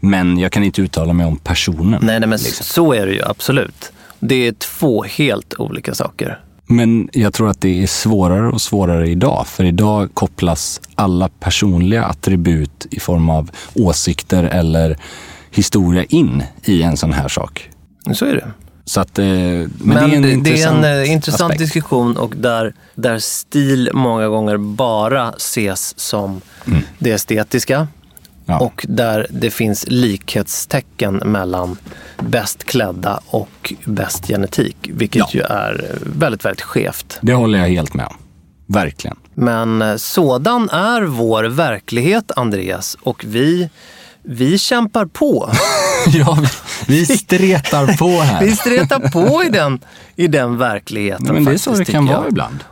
[0.00, 2.00] men jag kan inte uttala mig om personen.
[2.02, 2.64] Nej, nej men liksom.
[2.64, 3.92] så är det ju absolut.
[4.20, 6.40] Det är två helt olika saker.
[6.66, 9.46] Men jag tror att det är svårare och svårare idag.
[9.46, 14.98] För idag kopplas alla personliga attribut i form av åsikter eller
[15.50, 17.70] historia in i en sån här sak.
[18.14, 18.63] Så är det.
[18.84, 21.58] Så att, eh, men, Men, det är en det, intressant, är en eh, intressant aspekt.
[21.58, 26.40] diskussion och där, där stil många gånger bara ses som
[26.98, 27.74] det estetiska.
[27.76, 27.88] Mm.
[28.46, 28.58] Ja.
[28.58, 31.76] Och där det finns likhetstecken mellan
[32.20, 34.76] bäst klädda och bäst genetik.
[34.92, 35.28] Vilket Ja.
[35.32, 37.18] ju är väldigt, väldigt skevt.
[37.20, 38.16] Det håller jag helt med om.
[38.66, 39.16] Verkligen.
[39.34, 42.96] Men eh, sådan är vår verklighet, Andreas.
[43.02, 43.70] Och vi,
[44.22, 45.50] vi kämpar på.
[46.18, 46.38] ja,
[46.86, 48.44] vi, vi stretar på här.
[48.44, 49.80] Vi stretar på i den,
[50.16, 51.34] i den verkligheten.
[51.34, 52.64] Men det är så det kan vara ibland.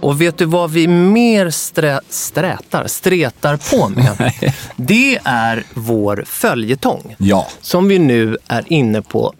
[0.00, 4.32] Och vet du vad vi mer strä, strätar, stretar på med?
[4.76, 7.14] det är vår följetong.
[7.18, 7.46] Ja.
[7.60, 9.32] Som vi nu är inne på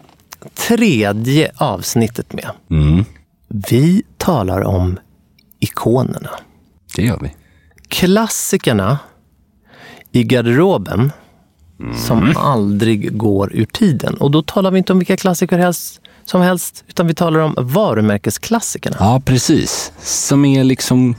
[0.67, 2.49] tredje avsnittet med.
[2.71, 3.05] Mm,
[3.47, 4.99] Vi talar om
[5.59, 6.29] ikonerna.
[6.95, 7.35] Det gör vi.
[7.87, 8.99] Klassikerna
[10.11, 11.11] i garderoben
[12.07, 14.13] som aldrig går ur tiden.
[14.17, 17.55] Och då talar vi inte om vilka klassiker helst, som helst, utan vi talar om
[17.57, 18.97] varumärkesklassikerna.
[18.99, 19.91] Ja, precis.
[20.01, 21.15] Som är liksom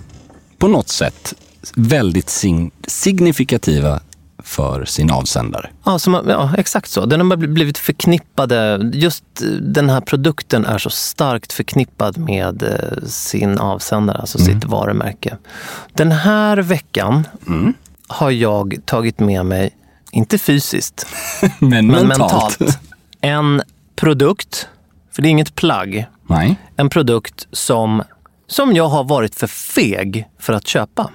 [0.58, 1.34] på något sätt
[1.74, 4.00] väldigt sign- signifikativa
[4.46, 5.70] för sin avsändare.
[5.84, 7.06] Ja, som, ja, exakt så.
[7.06, 12.62] Den har bl- blivit förknippade, just eh, den här produkten är så starkt förknippad med
[12.62, 15.36] eh, sin avsändare, alltså sitt varumärke.
[15.92, 17.26] Den här veckan
[18.08, 19.70] har jag tagit med mig,
[20.12, 21.06] inte fysiskt,
[21.58, 22.60] Men men mentalt.
[22.60, 22.78] mentalt,
[23.20, 23.62] en
[23.96, 24.68] produkt,
[25.12, 28.02] för det är inget plagg, Nej, en produkt som,
[28.48, 31.10] som jag har varit för feg för att köpa.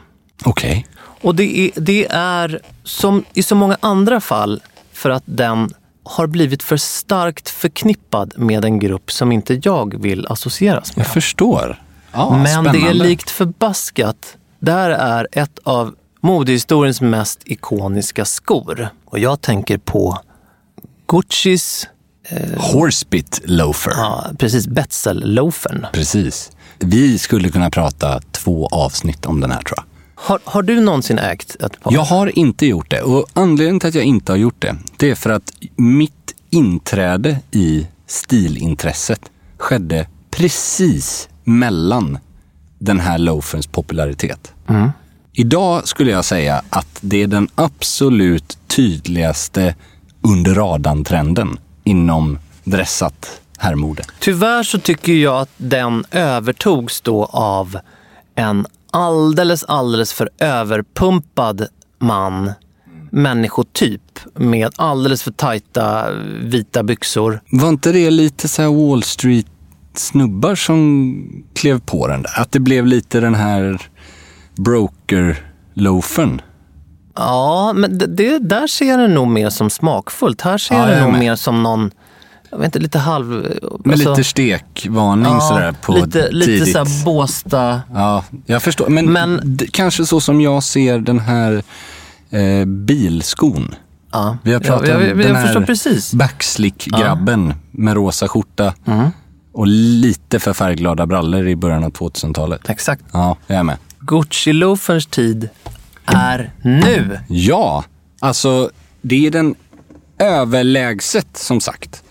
[0.46, 0.86] okej.
[1.22, 4.62] Och det är, det är som i så många andra fall
[4.94, 10.28] för att den har blivit för starkt förknippad med en grupp som inte jag vill
[10.28, 11.06] associeras med.
[11.06, 11.84] Jag förstår.
[12.12, 12.94] Ja, Men det är spännande.
[12.94, 14.38] likt förbaskat.
[14.60, 18.90] Det här är ett av modehistoriens mest ikoniska skor.
[19.06, 20.18] Och jag tänker på
[21.08, 21.88] Guccis,
[22.58, 23.92] Horsebit loafer.
[23.96, 25.86] ja, precis, Betzel-loafern.
[25.94, 26.52] Precis.
[26.80, 29.86] Vi skulle kunna prata två avsnitt om den här tror jag.
[30.24, 31.94] Har, har du någonsin ägt ett par?
[31.94, 35.12] Jag har inte gjort det och anledningen till att jag inte har gjort det, det
[35.12, 39.22] är för att mitt inträde i stilintresset
[39.58, 42.18] skedde precis mellan
[42.80, 44.54] den här loaferns popularitet.
[45.34, 49.76] Idag skulle jag säga att det är den absolut tydligaste
[50.22, 54.04] under radarn-trenden inom dressat herrmode.
[54.20, 57.78] Tyvärr så tycker jag att den övertogs då av
[58.36, 61.68] en alldeles, alldeles för överpumpad
[62.00, 62.52] man,
[63.12, 64.02] människotyp
[64.36, 66.12] med alldeles för tajta
[66.44, 67.42] vita byxor.
[67.52, 72.42] Var inte det lite så här Wall Street-snubbar som klev på den där?
[72.42, 73.82] Att det blev lite den här
[74.56, 76.42] broker-loafen?
[77.16, 80.42] Ja, men det, det, där ser jag det nog mer som smakfullt.
[80.42, 81.20] Här ser Ja, jag det nog med.
[81.20, 81.92] mer som någon,
[82.52, 83.28] jag vet inte, lite halv...
[83.28, 86.72] Med alltså- lite stekvarning sådär på lite, lite tidigt.
[86.72, 87.82] så här Båstad...
[87.94, 88.90] Ja, jag förstår.
[88.90, 91.64] Men, Men- kanske så som jag ser den här
[92.30, 93.76] eh, bilskon.
[94.12, 99.10] Ja, Vi har pratat jag, om den här backslick-grabben med rosa skjorta Mm.
[99.54, 102.70] och lite för färgglada brallor i början av 2000-talet.
[102.70, 103.04] Exakt.
[103.12, 103.78] Ja, jag är med.
[104.00, 105.50] Gucci-loaferns tid
[106.06, 107.20] är nu.
[107.30, 107.84] Ja,
[108.20, 108.70] alltså
[109.02, 109.56] det är den
[110.20, 112.04] överlägset som sagt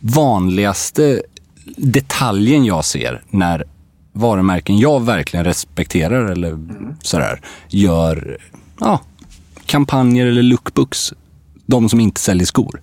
[0.00, 1.22] vanligaste
[1.76, 3.64] detaljen jag ser när
[4.12, 6.58] varumärken jag verkligen respekterar eller
[7.02, 8.38] sådär gör
[8.80, 9.00] ja,
[9.66, 11.12] kampanjer eller lookbooks.
[11.66, 12.80] De som inte säljer skor.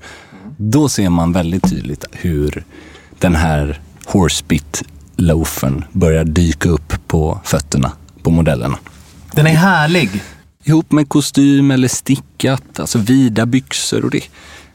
[0.57, 2.63] Då ser man väldigt tydligt hur
[3.19, 4.83] den här horsebit
[5.15, 7.91] loafen börjar dyka upp på fötterna
[8.23, 8.77] på modellerna.
[9.31, 10.09] Den är härlig.
[10.63, 14.23] Ihop med kostym eller stickat, alltså vida byxor och det.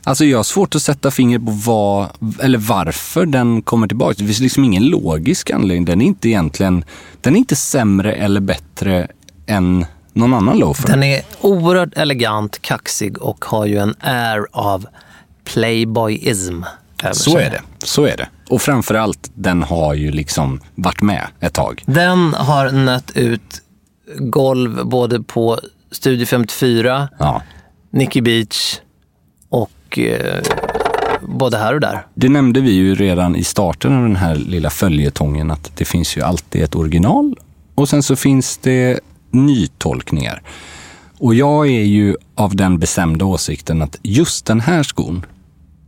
[0.05, 2.09] Alltså jag har svårt att sätta fingret på vad,
[2.41, 4.15] eller varför den kommer tillbaka.
[4.19, 5.85] Det finns liksom ingen logisk anledning.
[5.85, 6.85] Den är inte egentligen,
[7.21, 9.09] den är inte sämre eller bättre
[9.47, 10.89] än någon annan loafer.
[10.89, 14.87] Den är oerhört elegant, kaxig och har ju en air av
[15.45, 16.63] playboyism.
[17.03, 17.45] över Så sig.
[17.45, 17.61] är det.
[17.85, 18.29] Så är det.
[18.49, 21.83] Och framförallt, den har ju liksom varit med ett tag.
[21.87, 23.63] Den har nött ut
[24.19, 25.59] golv både på
[25.91, 27.43] Studio 54, Ja.
[27.93, 28.79] Nicky Beach
[29.91, 30.43] och eh,
[31.23, 32.07] både här och där.
[32.15, 36.17] Det nämnde vi ju redan i starten av den här lilla följetongen att det finns
[36.17, 37.37] ju alltid ett original
[37.75, 40.43] och sen så finns det nytolkningar.
[41.19, 45.27] Och jag är ju av den bestämda åsikten att just den här skon,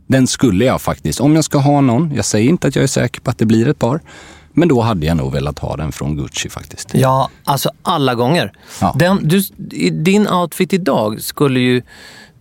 [0.07, 2.87] den skulle jag faktiskt, om jag ska ha någon, jag säger inte att jag är
[2.87, 3.99] säker på att det blir ett par,
[4.55, 6.89] Men då hade jag nog velat ha den från Gucci faktiskt.
[6.93, 8.53] Ja, alltså alla gånger.
[8.81, 8.95] Ja.
[8.99, 9.41] Den, du,
[9.91, 11.81] din outfit idag skulle ju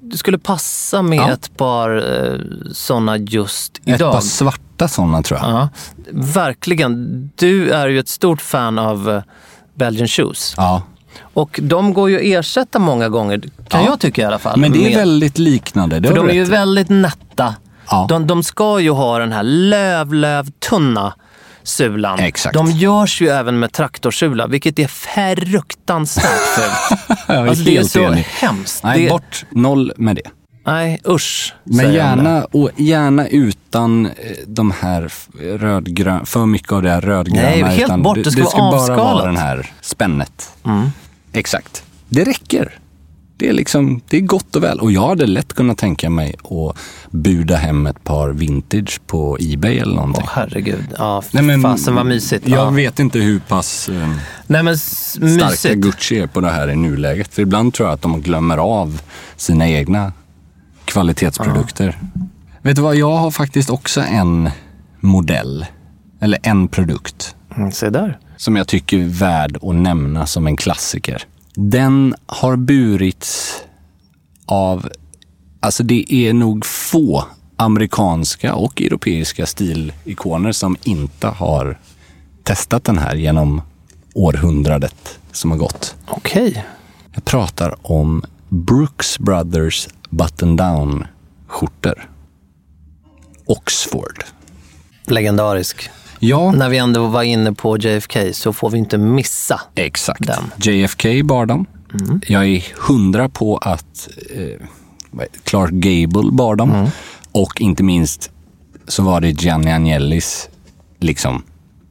[0.03, 1.31] du skulle passa med Ja.
[1.33, 1.97] ett par
[2.33, 2.39] eh,
[2.73, 4.13] sådana just Ett idag.
[4.13, 5.51] par svarta sådana tror jag.
[5.51, 5.69] Ja,
[6.13, 7.31] verkligen.
[7.37, 9.23] Du är ju ett stort fan av eh,
[9.75, 10.55] Belgian shoes.
[10.57, 10.83] Ja.
[11.35, 13.87] Och de går ju att ersätta många gånger, kan Ja.
[13.91, 14.61] jag tycka i alla fall.
[14.61, 16.01] Men det är med- väldigt liknande.
[16.01, 17.55] Det För de är ju väldigt nätta.
[17.91, 18.07] Ja.
[18.09, 21.15] De, de ska ju ha den här löv-löv-tunna
[21.63, 22.19] sulan.
[22.19, 22.55] Exakt.
[22.55, 26.99] De görs ju även med traktorsula, vilket är fruktansvärt fult.
[27.27, 28.27] Alltså, det är så enig.
[28.41, 28.85] hemskt.
[28.85, 29.45] Nej, det, bort.
[29.51, 30.31] Noll med det.
[30.67, 31.55] Nej, usch.
[31.65, 31.93] Men det.
[31.93, 34.13] gärna, och gärna utan eh,
[34.47, 35.13] de här
[35.59, 37.43] rödgröna, för mycket av det här rödgröna.
[37.43, 38.19] Nej, helt utan bort.
[38.25, 40.51] Det ska det vara ska bara vara den här spännet.
[40.65, 40.89] Mm.
[41.33, 41.85] Exakt.
[42.09, 42.79] Det räcker.
[43.43, 44.81] Det är, liksom, det är gott och väl.
[44.81, 46.77] Och jag hade lätt kunnat tänka mig att
[47.11, 50.23] buda hem ett par vintage på Ebay eller någonting.
[50.27, 50.85] Åh herregud.
[50.99, 52.49] Ja, Nej, men- fasen vad mysigt.
[52.49, 52.71] Jag ja.
[52.71, 54.09] vet inte hur pass eh,
[54.47, 55.75] Nej men starka mysigt.
[55.75, 57.35] Gucci är på det här i nuläget.
[57.35, 59.01] För ibland tror jag att de glömmer av
[59.37, 60.13] sina egna
[60.85, 61.99] kvalitetsprodukter.
[62.63, 64.51] Vet du vad, jag har faktiskt också en
[65.01, 65.67] modell,
[66.21, 68.19] eller en produkt, Mm, se där.
[68.37, 71.23] som jag tycker är värd att nämna som en klassiker.
[71.55, 73.63] Den har burits
[74.47, 74.89] av,
[75.61, 77.25] alltså det är nog få
[77.57, 81.79] amerikanska och europeiska stilikoner som inte har
[82.43, 83.63] testat den här genom
[84.15, 85.95] århundradet som har gått.
[86.09, 86.65] Okej.
[87.15, 91.07] Jag pratar om Brooks Brothers button-down
[91.47, 92.11] skjortor.
[93.47, 94.25] Oxford.
[95.07, 95.91] Legendarisk.
[96.25, 100.27] Ja, När vi ändå var inne på JFK så får vi inte missa exakt.
[100.27, 100.75] den.
[100.75, 101.67] JFK bar dem.
[102.27, 104.67] Jag är hundra på att eh,
[105.11, 105.27] det?
[105.45, 106.87] Clark Gable bar dem.
[107.33, 108.31] Och inte minst
[108.89, 110.49] så var det Gianni Agnellis
[111.01, 111.43] liksom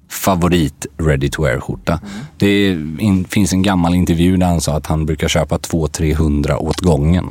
[0.10, 2.00] favorit ready to wear-skjorta.
[2.38, 6.54] Det är, in, finns en gammal intervju där han sa att han brukar köpa 200-300
[6.56, 7.26] åt gången.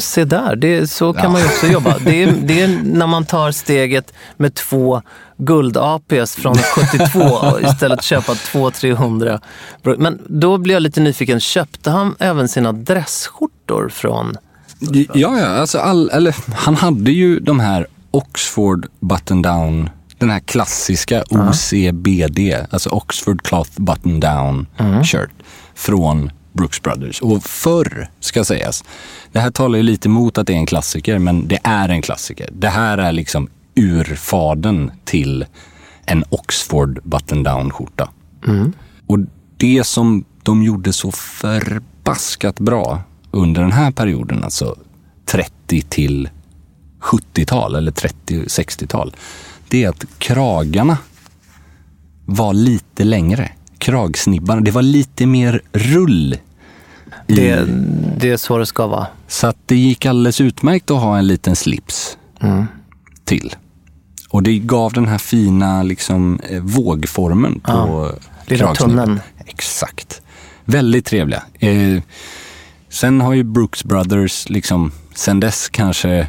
[0.00, 1.28] Se där, det, så kan Ja.
[1.30, 1.98] man ju också jobba.
[2.04, 5.02] Det är, det är när man tar steget med två
[5.36, 6.54] guld-APs från
[6.98, 9.40] 72 och istället köpa 200-300.
[9.98, 14.36] Men då blir jag lite nyfiken, köpte han även sina dressskjortor från...
[15.14, 20.40] Ja, ja, alltså all, eller, han hade ju de här Oxford button down, den här
[20.40, 22.38] klassiska OCBD,
[22.70, 24.66] alltså Oxford Cloth Button Down
[25.04, 25.30] shirt
[25.74, 27.22] från Brooks Brothers.
[27.22, 28.84] Och förr, ska sägas,
[29.32, 32.02] det här talar ju lite emot att det är en klassiker, men det är en
[32.02, 32.48] klassiker.
[32.52, 35.46] Det här är liksom urfaden till
[36.06, 38.08] en Oxford button down skjorta.
[39.06, 39.18] Och
[39.56, 44.76] det som de gjorde så förbaskat bra under den här perioden, alltså
[45.26, 46.28] 30 till
[47.00, 49.16] 70-tal eller 30-60-tal,
[49.68, 50.98] det är att kragarna
[52.26, 53.50] var lite längre.
[53.84, 56.34] Kragsnibbarna, det var lite mer rull.
[57.26, 57.64] i- Det,
[58.18, 59.06] det är så det ska vara.
[59.28, 62.18] Så att det gick alldeles utmärkt att ha en liten slips
[63.24, 63.54] till.
[64.30, 68.10] Och det gav den här fina liksom, eh, vågformen på
[68.46, 69.04] Lilla kragsnibben.
[69.04, 69.20] tunneln.
[69.46, 70.22] Exakt.
[70.64, 71.42] Väldigt trevliga.
[71.58, 72.02] Eh,
[72.88, 76.26] sen har ju Brooks Brothers liksom sen dess kanske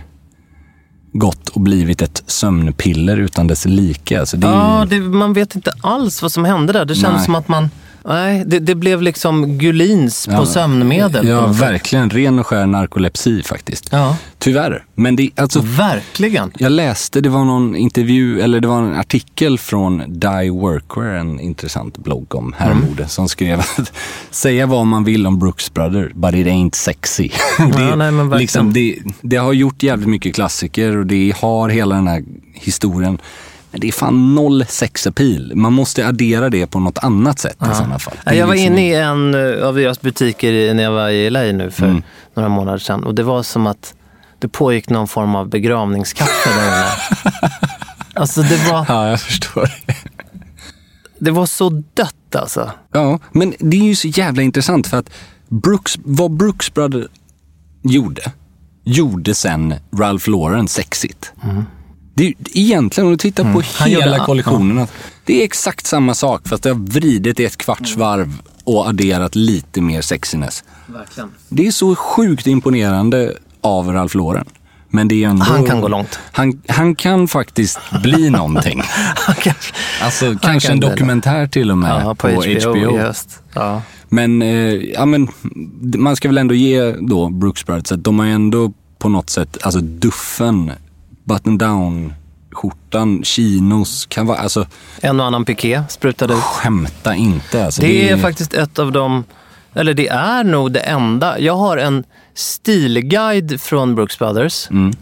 [1.18, 4.20] gått och blivit ett sömnpiller utan dess like.
[4.20, 6.86] Alltså det är Ja, det, man vet inte alls vad som hände där.
[6.86, 7.26] Det känns Nej.
[7.26, 7.70] som att man...
[8.08, 10.45] Nej, det, det blev liksom Gulins på Ja.
[10.45, 11.28] sömnmedel.
[11.28, 13.89] ja, på verkligen ren och skär narkolepsi faktiskt.
[13.91, 14.84] Ja, Tyvärr.
[14.95, 16.51] Men det, alltså, verkligen.
[16.58, 21.39] Jag läste, det var någon intervju, eller det var en artikel från Die Workwear, en
[21.39, 23.93] intressant blogg om herrmode, som skrev att
[24.32, 27.30] säga vad man vill om Brooks Brothers, but it ain't sexy.
[27.58, 31.95] det, Ja, nej, liksom, det, det har gjort jävligt mycket klassiker och det har hela
[31.95, 33.18] den här historien.
[33.78, 35.51] Det är fan noll sex appeal.
[35.55, 38.13] Man måste addera det på något annat sätt i sådana fall.
[38.36, 41.41] Jag var liksom- inne i en eh, av deras butiker när jag var i LA
[41.43, 42.03] nu för Mm.
[42.34, 43.03] några månader sedan.
[43.03, 43.93] Och det var som att
[44.39, 46.86] det pågick någon form av begravningskaffe där inne.
[48.17, 49.69] Alltså det var, Ja, jag förstår.
[51.19, 52.71] det var så dött alltså.
[52.91, 55.09] Ja, men det är ju så jävla intressant för att
[55.49, 57.05] Brooks, vad Brooks Brothers
[57.84, 58.32] gjorde,
[58.84, 61.34] gjorde sen Ralph Lauren sexigt.
[62.18, 63.63] Det är egentligen, om du tittar på Mm.
[63.78, 64.88] Han hela kollektionen,
[65.26, 69.82] det är exakt samma sak fast det har vridit ett kvarts varv och adderat lite
[69.82, 70.63] mer sexiness.
[70.86, 71.30] Verkligen.
[71.49, 74.45] Det är så sjukt imponerande av Ralph Lauren.
[74.89, 76.20] Men det är ändå, Han kan gå långt.
[76.32, 78.82] Han, han kan faktiskt bli någonting.
[80.01, 83.39] Alltså kanske en kan bli dokumentär till och med Ja, på, HBO, i höst.
[83.53, 83.82] Ja.
[84.09, 85.28] men, eh, ja, men
[85.97, 89.57] man ska väl ändå ge då Brooks Brothers att de har ändå på något sätt,
[89.61, 90.72] alltså duffen,
[91.26, 92.13] button down
[92.51, 94.67] skjortan, chinos, kan vara, alltså
[95.01, 96.39] En och annan piké sprutade ut.
[96.39, 97.65] skämta inte.
[97.65, 99.23] Alltså, Det är faktiskt ett av de,
[99.73, 101.39] eller det är nog det enda.
[101.39, 102.03] Jag har en
[102.34, 104.93] stilguide från Brooks Brothers Mm.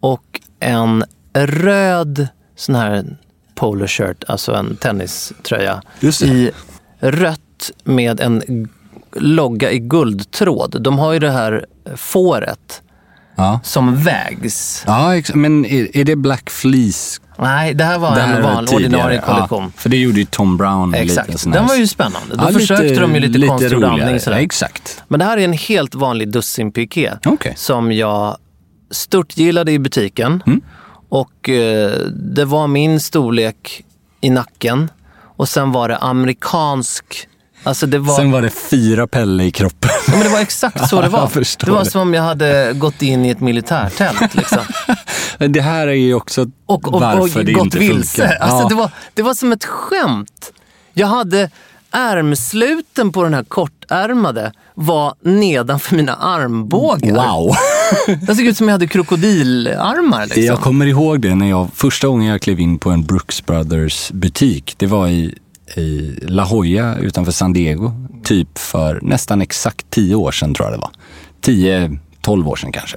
[0.00, 3.16] och en röd sån här
[3.54, 6.22] polo shirt, alltså en tenniströja det.
[6.22, 6.50] i
[7.00, 8.68] rött med en
[9.16, 10.82] logga i guldtråd.
[10.82, 11.66] De har ju det här
[11.96, 12.82] fåret
[13.36, 14.84] Ja, som vägs.
[14.86, 17.20] ja men är, är det Black Fleece?
[17.38, 18.86] Nej, det här var Det en här vanlig tidigare.
[18.86, 19.62] ordinarie kollektion.
[19.62, 20.90] Ja, för det gjorde ju Tom Brown.
[20.90, 22.36] lite Exakt, sån den var ju spännande.
[22.36, 24.02] Då Ja, försökte de ju lite, konstgjord roligare.
[24.04, 24.20] andning.
[24.20, 24.36] Sådär.
[24.38, 25.02] Exakt.
[25.08, 27.52] Men det här är en helt vanlig dussinpiké Okej.
[27.56, 28.36] som jag
[28.90, 30.42] stort gillade i butiken.
[30.46, 30.60] Mm.
[31.08, 33.84] Och eh, det var min storlek
[34.20, 34.90] i nacken.
[35.36, 37.28] Och sen var det amerikansk.
[37.66, 39.90] Alltså det var, Sen var det fyra Pelle i kroppen.
[40.06, 41.30] ja, men det var exakt så det var.
[41.64, 41.90] Det var det.
[41.90, 44.34] som om jag hade gått in i ett militärtält.
[44.34, 44.58] Liksom.
[45.52, 48.16] det här är ju också och, och, varför och det gått inte vilse.
[48.22, 48.36] funkar.
[48.36, 48.68] Alltså, Ja.
[48.68, 50.52] det, var, det var som ett skämt.
[50.94, 51.50] Jag hade
[51.90, 57.14] ärmsluten på den här kortärmade var nedanför mina armbågar.
[57.32, 57.54] Wow!
[58.26, 60.22] Det såg ut som jag hade krokodilarmar.
[60.24, 60.42] Liksom.
[60.42, 64.10] Jag kommer ihåg det när jag, första gången jag klev in på en Brooks Brothers
[64.10, 64.74] butik.
[64.76, 65.34] Det var i,
[65.74, 67.92] i La Jolla utanför San Diego.
[68.24, 70.90] Typ för nästan exakt tio år sedan tror jag det var.
[71.40, 72.96] Tio, tolv år sedan kanske.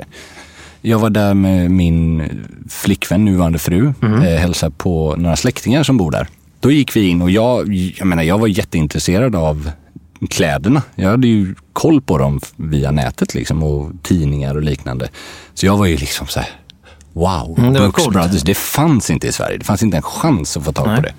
[0.82, 2.30] Jag var där med min
[2.70, 4.22] flickvän, nuvarande fru, Mm.
[4.22, 6.28] eh, hälsade på några släktingar som bor där.
[6.60, 9.72] Då gick vi in och jag, jag menar, jag var jätteintresserad av
[10.30, 10.82] kläderna.
[10.96, 15.10] Jag hade ju koll på dem via nätet liksom och tidningar och liknande.
[15.54, 16.50] Så jag var ju liksom så här,
[17.14, 18.08] wow, Mm, det Brooks.
[18.08, 19.58] Brothers, det fanns inte i Sverige.
[19.58, 20.96] Det fanns inte en chans att få tag Nej.
[20.96, 21.14] på det.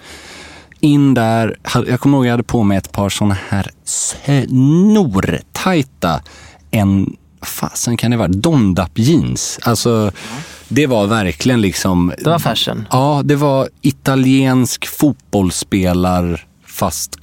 [0.81, 1.57] In där,
[1.87, 6.22] jag kommer ihåg jag hade på mig ett par sådana här snortajta,
[6.70, 9.59] en, fasen kan det vara, Dondap jeans.
[9.62, 10.12] Alltså,
[10.68, 12.12] det var verkligen liksom...
[12.18, 12.87] Det var fashion.
[12.91, 17.16] Ja, det var italiensk fotbollsspelar fast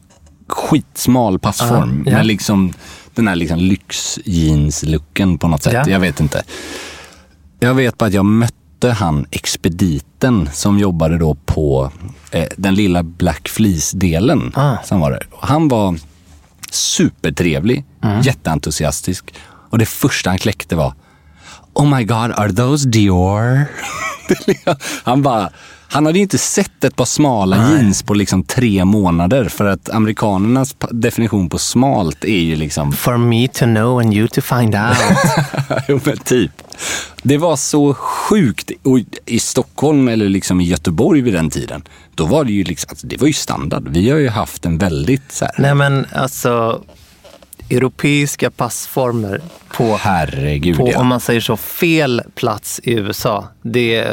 [0.47, 2.03] skitsmal passform.
[2.05, 2.18] Ja, ja.
[2.18, 2.74] Med liksom
[3.16, 5.74] den här liksom lyxjeans-looken på något sätt.
[5.74, 5.89] Ja.
[5.89, 6.43] Jag vet inte.
[7.60, 8.53] Jag vet bara att jag mötte
[8.84, 11.92] han expediten som jobbade då på
[12.32, 14.52] eh, den lilla Black Fleece-delen.
[14.56, 14.78] Ah.
[14.84, 15.20] Som var.
[15.42, 15.98] Han var
[16.72, 18.22] supertrevlig, Mm.
[18.22, 19.34] jätteentusiastisk.
[19.70, 20.94] Och det första han kläckte var
[21.74, 23.66] Oh my god, are those Dior?
[25.04, 25.50] han bara,
[25.90, 29.50] han hade ju inte sett ett par smala jeans på liksom tre månader.
[29.50, 34.28] För att amerikanernas definition på smalt är ju liksom For me to know and you
[34.28, 34.98] to find out.
[35.88, 36.52] jo, men typ.
[37.24, 38.72] Det var så sjukt.
[38.84, 41.84] Och I Stockholm eller liksom i Göteborg vid den tiden,
[42.16, 43.88] då var det ju liksom, alltså, det var ju standard.
[43.88, 46.82] Vi har ju haft en väldigt så här, Nej men alltså,
[47.70, 50.99] europeiska passformer på, herregud på ja.
[50.99, 53.47] om man säger så, fel plats i USA.
[53.61, 54.07] Det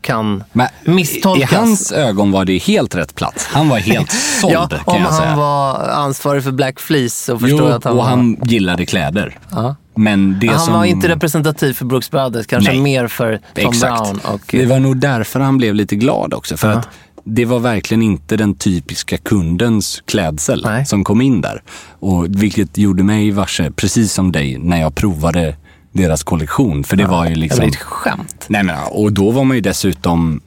[0.00, 1.52] kan Men misstolkas.
[1.52, 3.46] I hans ögon var det helt rätt plats.
[3.46, 5.36] Han var helt såld ja, kan om jag han säga.
[5.36, 8.04] var ansvarig för Black Fleece så förstår jo, jag att han och var...
[8.04, 9.38] han gillade kläder.
[9.50, 9.76] Ja.
[9.94, 10.74] Men det han som...
[10.74, 12.80] var inte representativ för Brooks Brothers, kanske Nej.
[12.80, 14.02] mer för Tom Exakt.
[14.02, 14.20] Brown.
[14.34, 16.56] Och, Det var nog därför han blev lite glad också.
[16.56, 16.78] För Ja.
[16.78, 16.88] att
[17.24, 20.86] det var verkligen inte den typiska kundens klädsel Nej.
[20.86, 21.62] som kom in där.
[21.88, 25.56] Och vilket gjorde mig varse, precis som dig, när jag provade
[25.92, 26.84] deras kollektion.
[26.84, 27.60] För det var ju Det liksom...
[27.60, 28.44] var ett skämt.
[28.48, 30.40] Nej, men, och då var man ju dessutom,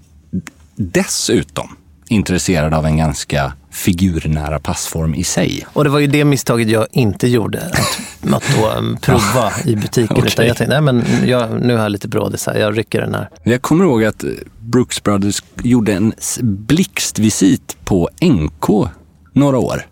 [0.76, 1.76] dessutom
[2.08, 5.68] intresserad av en ganska figurnära passform i sig.
[5.74, 7.60] Och det var ju det misstaget jag inte gjorde.
[7.60, 10.18] Att, att då um, prova i butiken.
[10.18, 10.28] Okej.
[10.28, 13.14] Utan jag tänkte, nej men jag, nu har jag lite brådis här, jag rycker den
[13.14, 13.30] här.
[13.44, 14.24] Jag kommer ihåg att
[14.60, 18.90] Brooks Brothers gjorde en blixtvisit på NK
[19.34, 19.86] några år.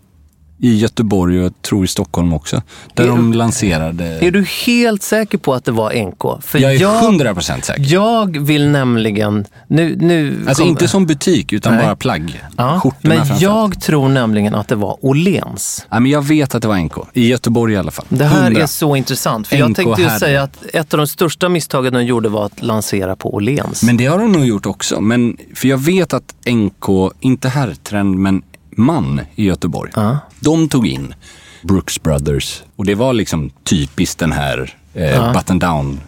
[0.63, 2.61] I Göteborg och jag tror i Stockholm också.
[2.93, 4.05] Där Är- de lanserade...
[4.05, 6.43] Är du helt säker på att det var NK?
[6.43, 7.83] För jag är jag, 100% säker.
[7.93, 9.45] jag vill nämligen...
[9.67, 11.85] Nu, nu Alltså kom- inte som butik utan Nej.
[11.85, 12.43] bara plagg.
[12.57, 15.85] Ja, men jag tror nämligen att det var Åhléns.
[15.89, 16.93] Ja, men jag vet att det var NK.
[17.13, 18.05] I Göteborg i alla fall.
[18.09, 18.61] Det här 100.
[18.61, 19.47] är så intressant.
[19.47, 22.45] För jag NK tänkte ju säga att ett av de största misstagen de gjorde var
[22.45, 23.83] att lansera på Åhléns.
[23.83, 25.01] Men det har de nog gjort också.
[25.01, 28.41] Men, för jag vet att NK, inte herrtrend, men
[28.71, 29.91] man i Göteborg.
[29.95, 30.17] Ja.
[30.39, 31.13] De tog in
[31.61, 35.99] Brooks Brothers och det var liksom typiskt den här eh, button down.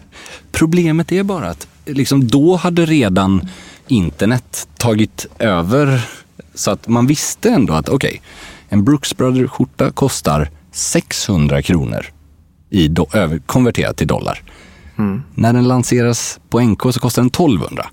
[0.52, 3.48] Problemet är bara att liksom, då hade redan
[3.88, 6.00] internet tagit över
[6.54, 8.22] så att man visste ändå att okej,
[8.68, 12.06] en Brooks Brothers skjorta kostar 600 kronor
[12.70, 14.42] i do- konverterat till dollar.
[15.34, 17.86] När den lanseras på NK så kostar den 1200.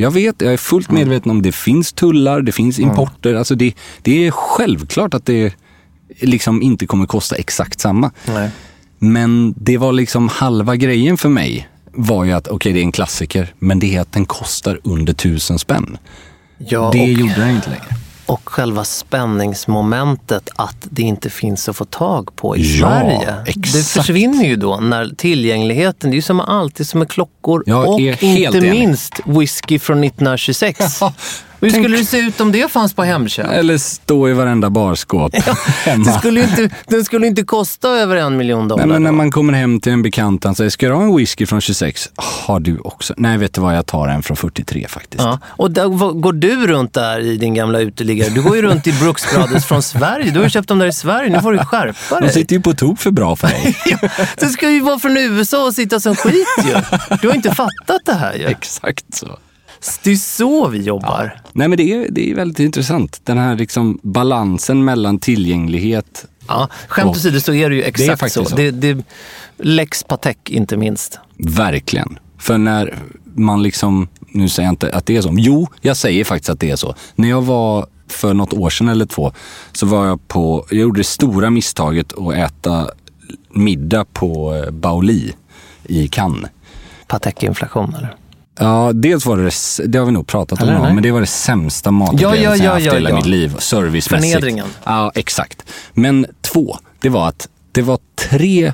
[0.00, 3.34] Jag vet, jag är fullt medveten om det finns tullar, det finns importer.
[3.34, 5.54] Alltså det, det är självklart att det
[6.20, 8.10] liksom inte kommer kosta exakt samma.
[8.26, 8.50] Nej.
[8.98, 12.92] Men det var liksom halva grejen för mig var ju att, okej det är en
[12.92, 15.98] klassiker, men det är att den kostar under tusen spänn.
[16.58, 17.96] Ja, det och, gjorde den inte längre.
[18.28, 23.34] Och själva spänningsmomentet att det inte finns att få tag på i Ja, Sverige.
[23.44, 23.88] Det exakt.
[23.88, 28.00] försvinner ju då när tillgängligheten, det är ju som alltid som med klockor Jag och
[28.00, 28.70] inte enig.
[28.70, 31.00] minst whisky från 1926.
[31.60, 33.46] Hur tänk- skulle det se ut om det fanns på Hemköp?
[33.52, 35.34] Eller stå i varenda barskåp
[35.84, 36.18] hemma.
[36.18, 38.86] skulle ju inte, den skulle inte kosta över en miljon dollar.
[38.86, 41.16] Nej, men när man kommer hem till en bekant och säger, ska du ha en
[41.16, 42.08] whisky från 26?
[42.16, 43.14] Har du också?
[43.16, 45.22] Nej, vet du vad, jag tar en från 43 faktiskt.
[45.24, 45.38] Ja.
[45.46, 48.28] Och där, vad- går du runt där i din gamla uteliggare?
[48.30, 50.30] Du går ju runt i Brooks Brothers från Sverige.
[50.30, 51.30] Du har ju köpt dem där i Sverige.
[51.30, 52.32] Nu får du skärpa De dig.
[52.34, 53.76] sitter ju på tok för bra för dig.
[54.36, 56.74] Det ska ju vara från USA och sitta som skit ju.
[57.22, 58.44] Du har inte fattat det här ju.
[58.48, 59.38] Exakt så.
[60.02, 61.40] Det är så vi jobbar.
[61.52, 63.20] Nej, men det är, det är väldigt intressant.
[63.24, 66.24] Den här liksom balansen mellan tillgänglighet.
[66.48, 68.44] Ja, skämt åsido så är det ju exakt faktiskt så.
[68.44, 68.56] så.
[68.56, 69.04] Det, det,
[69.56, 71.18] Lex Patek inte minst.
[71.36, 72.18] Verkligen.
[72.38, 75.34] För när man liksom, nu säger jag inte att det är så.
[75.38, 76.94] Jo, jag säger faktiskt att det är så.
[77.14, 79.32] När jag var för något år sedan eller två
[79.72, 82.90] så var jag på, jag gjorde det stora misstaget att äta
[83.50, 85.32] middag på eh, Baoli
[85.84, 86.50] i Cannes.
[87.06, 88.16] Patek-inflation eller?
[88.58, 90.94] Ja, dels var det, det, har vi nog pratat om, nej?
[90.94, 93.56] men det var det sämsta matupplevelsen Ja, ja, ja, jag haft i hela mitt liv.
[93.58, 94.32] Servicemässigt.
[94.32, 94.66] Förnedringen.
[94.84, 95.62] Ja, exakt.
[95.92, 97.98] Men två, det var att det var
[98.28, 98.72] tre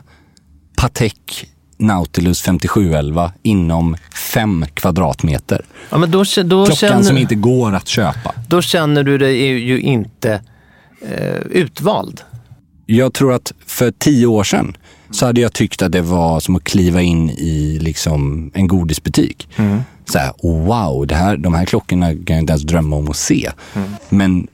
[0.77, 5.65] Patek Nautilus 5711 inom fem kvadratmeter.
[5.91, 8.35] Ja, men då, då, Klockan känner, som inte går att köpa.
[8.49, 10.41] då känner du dig ju inte
[11.03, 12.21] eh, utvald.
[12.87, 14.77] Jag tror att för tio år sedan
[15.11, 19.49] så hade jag tyckt att det var som att kliva in i liksom en godisbutik.
[20.05, 23.17] Så här, wow, det här, de här klockorna kan jag inte ens drömma om att
[23.17, 23.51] se.
[24.09, 24.49] Men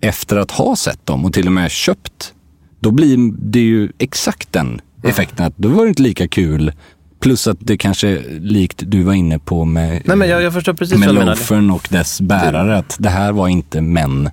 [0.00, 2.34] efter att ha sett dem och till och med köpt,
[2.80, 5.46] då blir det ju exakt den effekten.
[5.46, 6.72] Att då var det inte lika kul.
[7.20, 10.52] Plus att det kanske är likt du var inne på med, Nej, men jag, jag
[10.52, 12.78] förstår precis med loafern och dess bärare.
[12.78, 14.30] Att det här var inte män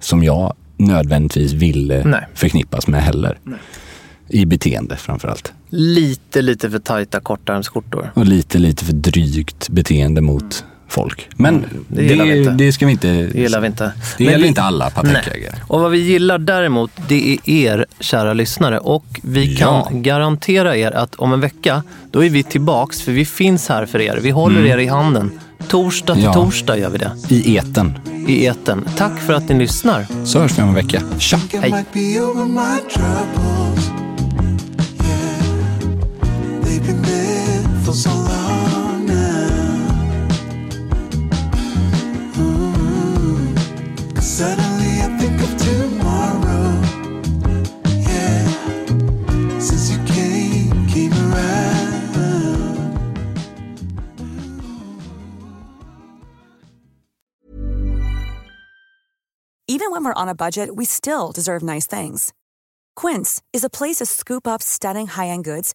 [0.00, 2.28] som jag nödvändigtvis ville Nej.
[2.34, 3.38] förknippas med heller.
[4.28, 5.52] I beteende framförallt.
[5.70, 8.12] Lite, lite för tajta kortärmsskjortor.
[8.14, 11.28] Och lite, lite för drygt beteende mot folk.
[11.36, 12.50] Men Mm, det det, vi inte.
[12.50, 13.08] det ska vi inte...
[13.08, 13.92] Det gillar vi inte.
[14.18, 15.50] Det gäller vi- inte alla Patek-ägare.
[15.52, 15.62] Nej.
[15.68, 18.78] Och vad vi gillar däremot, det är er kära lyssnare.
[18.78, 19.88] Och vi kan Ja.
[19.92, 23.02] garantera er att om en vecka, då är vi tillbaks.
[23.02, 24.18] För vi finns här för er.
[24.22, 25.30] Vi håller er i handen.
[25.68, 26.34] Torsdag till Mm.
[26.38, 26.44] Ja.
[26.44, 27.10] torsdag gör vi det.
[27.28, 27.98] I eten.
[28.28, 28.84] I eten.
[28.96, 30.06] Tack för att ni lyssnar.
[30.24, 31.02] Så hörs vi om en vecka.
[31.18, 31.40] Tja!
[31.52, 31.70] I
[37.88, 39.88] for so long now.
[42.34, 43.58] Mm.
[44.20, 46.66] Suddenly I think of tomorrow.
[48.10, 48.44] Yeah,
[49.58, 52.12] since you came, came around.
[59.66, 62.34] Even when we're on a budget, we still deserve nice things.
[62.96, 65.74] Quince is a place to scoop up stunning high-end goods